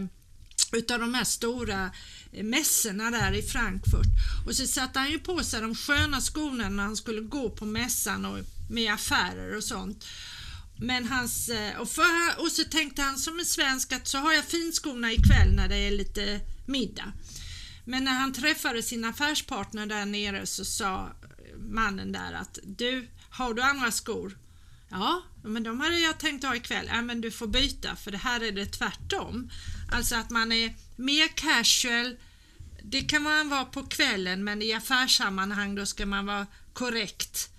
utav 0.73 0.99
de 0.99 1.13
här 1.13 1.23
stora 1.23 1.91
eh, 2.31 2.43
mässorna 2.43 3.11
där 3.11 3.33
i 3.33 3.41
Frankfurt. 3.41 4.07
Och 4.47 4.55
så 4.55 4.67
satte 4.67 4.99
han 4.99 5.11
ju 5.11 5.19
på 5.19 5.43
sig 5.43 5.61
de 5.61 5.75
sköna 5.75 6.21
skorna 6.21 6.69
när 6.69 6.83
han 6.83 6.97
skulle 6.97 7.21
gå 7.21 7.49
på 7.49 7.65
mässan 7.65 8.25
och 8.25 8.39
med 8.69 8.93
affärer 8.93 9.57
och 9.57 9.63
sånt. 9.63 10.05
Men 10.77 11.07
hans, 11.07 11.49
och, 11.79 11.89
för, 11.89 12.41
och 12.41 12.51
så 12.51 12.63
tänkte 12.63 13.01
han 13.01 13.17
som 13.17 13.39
en 13.39 13.45
svensk 13.45 13.91
att 13.91 14.07
så 14.07 14.17
har 14.17 14.33
jag 14.33 14.45
finskorna 14.45 15.11
ikväll 15.11 15.51
när 15.55 15.67
det 15.69 15.77
är 15.77 15.91
lite 15.91 16.39
middag. 16.65 17.13
Men 17.85 18.03
när 18.03 18.11
han 18.11 18.33
träffade 18.33 18.83
sin 18.83 19.05
affärspartner 19.05 19.85
där 19.85 20.05
nere 20.05 20.45
så 20.45 20.65
sa 20.65 21.09
mannen 21.57 22.11
där 22.11 22.33
att 22.33 22.59
du, 22.63 23.07
har 23.29 23.53
du 23.53 23.61
andra 23.61 23.91
skor? 23.91 24.37
Ja, 24.91 25.21
men 25.43 25.63
de 25.63 25.79
hade 25.79 25.99
jag 25.99 26.17
tänkt 26.17 26.43
ha 26.43 26.55
ikväll. 26.55 26.85
Ja, 26.87 27.01
men 27.01 27.21
du 27.21 27.31
får 27.31 27.47
byta 27.47 27.95
för 27.95 28.11
det 28.11 28.17
här 28.17 28.43
är 28.43 28.51
det 28.51 28.65
tvärtom. 28.65 29.49
Alltså 29.91 30.15
att 30.15 30.29
man 30.29 30.51
är 30.51 30.73
mer 30.95 31.27
casual. 31.27 32.17
Det 32.83 33.01
kan 33.01 33.23
man 33.23 33.49
vara 33.49 33.65
på 33.65 33.83
kvällen 33.83 34.43
men 34.43 34.61
i 34.61 34.73
affärssammanhang 34.73 35.75
då 35.75 35.85
ska 35.85 36.05
man 36.05 36.25
vara 36.25 36.47
korrekt 36.73 37.49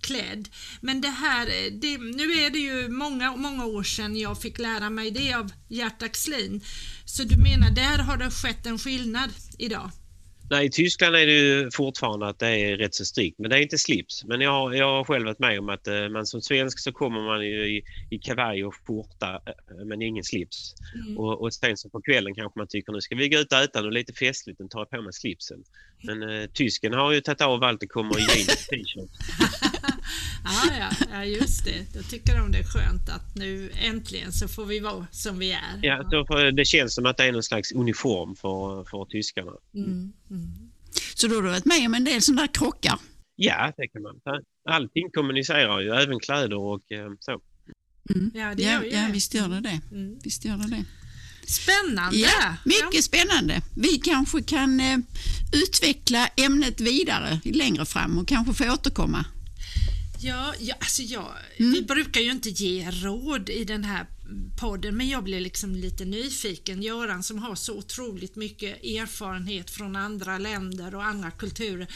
klädd. 0.00 0.48
Men 0.80 1.00
det 1.00 1.08
här, 1.08 1.46
det, 1.70 1.98
nu 1.98 2.32
är 2.32 2.50
det 2.50 2.58
ju 2.58 2.88
många, 2.88 3.36
många 3.36 3.64
år 3.64 3.82
sedan 3.82 4.16
jag 4.16 4.42
fick 4.42 4.58
lära 4.58 4.90
mig 4.90 5.10
det 5.10 5.34
av 5.34 5.52
Gert 5.68 6.02
Axlin. 6.02 6.64
Så 7.04 7.22
du 7.22 7.36
menar, 7.36 7.70
där 7.70 7.98
har 7.98 8.16
det 8.16 8.30
skett 8.30 8.66
en 8.66 8.78
skillnad 8.78 9.30
idag? 9.58 9.90
Nej, 10.50 10.66
i 10.66 10.70
Tyskland 10.70 11.16
är 11.16 11.26
det 11.26 11.32
ju 11.32 11.70
fortfarande 11.70 12.26
att 12.28 12.38
det 12.38 12.48
är 12.48 12.76
rätt 12.76 12.94
så 12.94 13.04
strikt, 13.04 13.38
men 13.38 13.50
det 13.50 13.56
är 13.58 13.62
inte 13.62 13.78
slips. 13.78 14.24
Men 14.24 14.40
jag, 14.40 14.50
har- 14.50 14.72
jag 14.74 14.86
har 14.96 15.04
själv 15.04 15.24
varit 15.26 15.38
med 15.38 15.58
om 15.58 15.68
att 15.68 15.86
eh, 15.86 16.08
man 16.08 16.26
som 16.26 16.40
svensk 16.42 16.78
så 16.78 16.92
kommer 16.92 17.20
man 17.20 17.46
ju 17.46 17.66
i, 17.76 17.82
i 18.10 18.18
kavaj 18.18 18.64
och 18.64 18.74
skjorta 18.86 19.34
eh, 19.46 19.84
men 19.86 20.02
ingen 20.02 20.24
slips. 20.24 20.74
Mm. 21.06 21.18
Och, 21.18 21.40
och 21.42 21.54
sen 21.54 21.76
så 21.76 21.88
på 21.88 22.00
kvällen 22.02 22.34
kanske 22.34 22.58
man 22.58 22.68
tycker 22.68 22.92
nu 22.92 23.00
ska 23.00 23.14
vi 23.14 23.28
gå 23.28 23.38
ut 23.38 23.52
och 23.52 23.58
äta 23.58 23.82
och 23.82 23.92
lite 23.92 24.12
festligt 24.12 24.60
och 24.60 24.70
tar 24.70 24.84
på 24.84 25.02
mig 25.02 25.12
slipsen. 25.12 25.64
Men 26.02 26.22
eh, 26.22 26.46
tysken 26.46 26.92
har 26.92 27.12
ju 27.12 27.20
tagit 27.20 27.40
av 27.40 27.64
allt 27.64 27.82
och 27.82 27.88
kommer 27.88 28.18
i 28.18 28.22
jeans 28.22 28.66
t-shirt. 28.66 29.10
Ja, 30.44 30.72
ja, 30.78 31.06
ja, 31.12 31.24
just 31.24 31.64
det. 31.64 31.86
Då 31.94 32.02
tycker 32.02 32.38
de 32.38 32.52
det 32.52 32.58
är 32.58 32.64
skönt 32.64 33.08
att 33.08 33.34
nu 33.34 33.70
äntligen 33.80 34.32
så 34.32 34.48
får 34.48 34.64
vi 34.64 34.80
vara 34.80 35.06
som 35.10 35.38
vi 35.38 35.52
är. 35.52 35.80
Ja, 35.82 36.24
för, 36.26 36.52
det 36.52 36.64
känns 36.64 36.94
som 36.94 37.06
att 37.06 37.16
det 37.16 37.24
är 37.24 37.32
någon 37.32 37.42
slags 37.42 37.72
uniform 37.72 38.36
för, 38.36 38.84
för 38.84 39.04
tyskarna. 39.04 39.52
Mm, 39.74 40.12
mm. 40.30 40.70
Så 41.14 41.26
då 41.26 41.34
har 41.34 41.42
du 41.42 41.48
varit 41.48 41.64
med 41.64 41.86
om 41.86 41.94
en 41.94 42.04
del 42.04 42.22
sådana 42.22 42.42
där 42.42 42.54
krockar. 42.54 42.98
Ja, 43.36 43.72
det 43.76 43.88
kan 43.88 44.02
man. 44.02 44.20
Allting 44.68 45.10
kommunicerar 45.10 45.80
ju, 45.80 45.90
även 45.90 46.20
kläder 46.20 46.56
och 46.56 46.92
eh, 46.92 47.10
så. 47.20 47.40
Mm. 48.14 48.30
Ja, 48.34 48.54
det 48.54 48.62
ja, 48.62 48.72
gör 48.72 48.82
ju 48.82 48.90
ja, 48.90 49.06
det. 49.06 49.12
visst 49.12 49.34
gör 49.34 49.48
det 49.48 49.60
det. 49.60 49.80
Mm. 49.92 50.18
Visst 50.24 50.44
gör 50.44 50.56
det 50.56 50.70
det. 50.76 50.84
Spännande! 51.46 52.16
Ja, 52.18 52.56
mycket 52.64 53.04
spännande. 53.04 53.62
Vi 53.76 53.98
kanske 53.98 54.42
kan 54.42 54.80
eh, 54.80 54.98
utveckla 55.52 56.28
ämnet 56.36 56.80
vidare 56.80 57.40
längre 57.44 57.84
fram 57.84 58.18
och 58.18 58.28
kanske 58.28 58.54
få 58.54 58.72
återkomma. 58.72 59.24
Ja, 60.20 60.54
ja, 60.60 60.74
alltså 60.80 61.02
jag, 61.02 61.32
Mm. 61.56 61.72
vi 61.72 61.82
brukar 61.82 62.20
ju 62.20 62.30
inte 62.30 62.50
ge 62.50 62.90
råd 62.90 63.50
i 63.50 63.64
den 63.64 63.84
här 63.84 64.06
podden 64.60 64.96
men 64.96 65.08
jag 65.08 65.24
blir 65.24 65.40
liksom 65.40 65.74
lite 65.76 66.04
nyfiken. 66.04 66.82
Göran 66.82 67.22
som 67.22 67.38
har 67.38 67.54
så 67.54 67.78
otroligt 67.78 68.36
mycket 68.36 68.84
erfarenhet 68.84 69.70
från 69.70 69.96
andra 69.96 70.38
länder 70.38 70.94
och 70.94 71.04
andra 71.04 71.30
kulturer. 71.30 71.86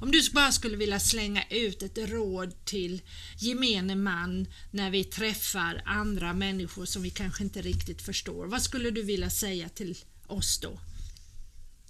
Om 0.00 0.10
du 0.10 0.30
bara 0.32 0.52
skulle 0.52 0.76
vilja 0.76 1.00
slänga 1.00 1.44
ut 1.50 1.82
ett 1.82 1.98
råd 1.98 2.64
till 2.64 3.00
gemene 3.38 3.94
man 3.96 4.46
när 4.70 4.90
vi 4.90 5.04
träffar 5.04 5.82
andra 5.86 6.32
människor 6.32 6.84
som 6.84 7.02
vi 7.02 7.10
kanske 7.10 7.42
inte 7.44 7.62
riktigt 7.62 8.02
förstår. 8.02 8.46
Vad 8.46 8.62
skulle 8.62 8.90
du 8.90 9.02
vilja 9.02 9.30
säga 9.30 9.68
till 9.68 9.96
oss 10.26 10.58
då? 10.60 10.80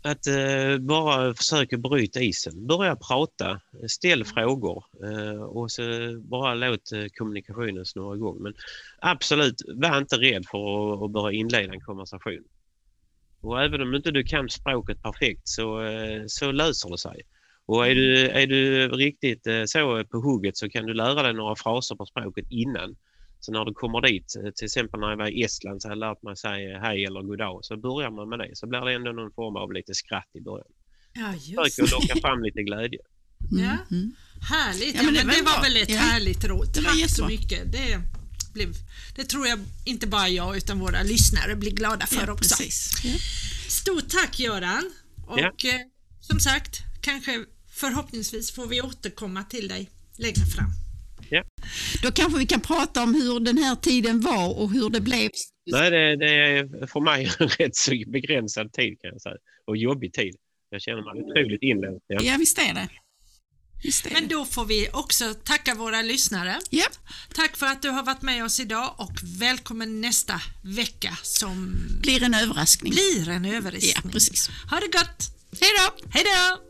Att 0.03 0.27
eh, 0.27 0.79
bara 0.81 1.35
försöka 1.35 1.77
bryta 1.77 2.21
isen. 2.21 2.67
Börja 2.67 2.97
prata, 2.97 3.61
ställ 3.89 4.25
frågor 4.25 4.85
eh, 5.05 5.43
och 5.43 5.71
så 5.71 5.83
bara 6.21 6.55
låt 6.55 6.93
eh, 6.93 7.05
kommunikationen 7.19 7.87
snurra 7.87 8.17
igång. 8.17 8.43
Men 8.43 8.55
absolut, 8.99 9.63
var 9.75 9.99
inte 9.99 10.17
rädd 10.17 10.45
för 10.51 10.95
att, 10.95 11.03
att 11.03 11.11
börja 11.11 11.39
inleda 11.39 11.73
en 11.73 11.81
konversation. 11.81 12.45
Och 13.41 13.63
även 13.63 13.83
om 13.83 13.95
inte 13.95 14.11
du 14.11 14.25
kan 14.25 14.49
språket 14.49 15.03
perfekt 15.03 15.49
så, 15.49 15.83
eh, 15.83 16.23
så 16.27 16.53
löser 16.53 16.91
det 16.91 16.99
sig. 16.99 17.23
Och 17.67 17.87
är 17.87 17.95
du, 17.95 18.29
är 18.29 18.47
du 18.47 18.89
riktigt 18.89 19.47
eh, 19.47 19.63
så 19.67 20.05
på 20.05 20.19
hugget 20.19 20.57
så 20.57 20.69
kan 20.69 20.87
du 20.87 20.95
lära 20.95 21.23
dig 21.23 21.33
några 21.33 21.57
fraser 21.57 21.97
på 21.97 22.07
språket 22.07 22.47
innan. 22.51 22.97
Så 23.41 23.53
när 23.53 23.65
du 23.65 23.73
kommer 23.75 24.01
dit, 24.01 24.37
eh, 24.37 24.51
till 24.51 24.65
exempel 24.65 25.01
när 25.01 25.09
jag 25.11 25.17
var 25.17 25.29
i 25.29 25.43
Estland 25.43 25.83
så 25.83 25.89
har 25.89 25.93
jag 25.97 25.99
lärt 25.99 26.23
mig 26.23 26.37
säga 26.37 26.79
hej 26.81 27.05
eller 27.05 27.23
goddag. 27.23 27.59
Så 27.63 27.77
börjar 27.77 28.11
man 28.11 28.29
med 28.29 28.39
det 28.39 28.51
så 28.57 28.67
blir 28.67 28.81
det 28.81 28.93
ändå 28.95 29.13
någon 29.13 29.33
form 29.33 29.57
av 29.57 29.73
lite 29.73 29.95
skratt 29.95 30.31
i 30.39 30.41
början. 30.41 30.67
Ja, 31.13 31.33
just 31.35 31.75
Försök 31.77 31.85
att 31.85 31.91
locka 31.91 32.21
fram 32.21 32.43
lite 32.43 32.63
glädje. 32.63 32.99
Mm. 33.53 33.65
Ja. 33.65 33.77
Mm. 33.97 34.13
Härligt! 34.53 34.95
Ja, 34.95 35.01
Ja, 35.01 35.03
men 35.03 35.15
men 35.15 35.27
det 35.27 35.33
det, 35.33 35.43
var 35.43 35.53
var 35.53 35.53
bra. 35.53 35.63
väl 35.63 35.77
ett 35.77 35.91
Ja. 35.91 35.99
härligt 35.99 36.45
råd. 36.45 36.69
Det 36.75 36.81
var 36.81 37.01
Tack 37.01 37.11
så 37.11 37.27
mycket. 37.27 37.73
Det, 37.73 38.01
blev, 38.55 38.69
det 39.17 39.25
tror 39.25 39.47
jag 39.47 39.59
inte 39.87 40.07
bara 40.07 40.29
jag 40.29 40.57
utan 40.57 40.79
våra 40.79 41.03
lyssnare 41.03 41.57
blir 41.57 41.71
glada 41.71 42.07
för 42.07 42.27
Ja, 42.27 42.33
också. 42.33 42.57
precis. 42.57 42.93
Ja. 43.05 43.15
Stort 43.69 44.09
tack 44.09 44.41
Göran! 44.41 44.91
Och 45.27 45.39
Ja. 45.39 45.47
eh, 45.47 45.81
som 46.21 46.41
sagt, 46.41 46.79
kanske 47.01 47.45
förhoppningsvis 47.71 48.51
får 48.51 48.67
vi 48.67 48.81
återkomma 48.83 49.45
till 49.45 49.69
dig 49.69 49.91
längre 50.17 50.45
fram. 50.57 50.71
Då 52.03 52.11
kanske 52.11 52.39
vi 52.39 52.47
kan 52.47 52.61
prata 52.61 53.03
om 53.03 53.15
hur 53.15 53.41
den 53.41 53.59
här 53.59 53.77
tiden 53.77 54.21
var 54.21 54.59
och 54.61 54.71
hur 54.71 54.91
det 54.91 55.01
blev. 55.01 55.31
Nej, 55.67 55.91
det, 55.91 56.17
det 56.17 56.35
är 56.35 56.87
för 56.87 57.01
mig 57.01 57.31
en 57.39 57.49
rätt 57.49 57.77
så 57.77 57.93
begränsad 58.07 58.73
tid 58.73 59.01
kan 59.01 59.11
jag 59.11 59.21
säga. 59.21 59.37
Och 59.67 59.77
jobbig 59.77 60.13
tid. 60.13 60.35
Jag 60.71 60.83
känner 60.83 61.15
mig 61.15 61.23
otroligt 61.25 61.63
inländ. 61.63 62.01
Ja. 62.07 62.19
Ja, 62.23 62.37
visst 62.39 62.59
är 62.59 62.75
det. 62.75 62.89
Men 64.13 64.29
då 64.29 64.45
får 64.45 64.65
vi 64.65 64.89
också 64.93 65.35
tacka 65.35 65.75
våra 65.75 66.03
lyssnare. 66.03 66.59
Ja, 66.71 66.87
Tack 67.35 67.57
för 67.57 67.67
att 67.67 67.83
du 67.83 67.89
har 67.89 68.03
varit 68.03 68.23
med 68.23 68.45
oss 68.45 68.61
idag 68.61 68.95
och 68.99 69.13
välkommen 69.41 70.01
nästa 70.01 70.41
vecka 70.65 71.17
som 71.23 71.77
blir 72.03 72.23
en 72.23 72.35
överraskning. 72.35 72.93
blir 72.93 73.29
en 73.29 73.45
överraskning. 73.45 73.93
Ja, 74.05 74.11
precis. 74.11 74.49
Ha 74.71 74.81
det 74.81 74.87
gott! 74.93 75.23
Hej 75.61 75.71
då! 75.79 76.09
Hej 76.11 76.25
då! 76.25 76.68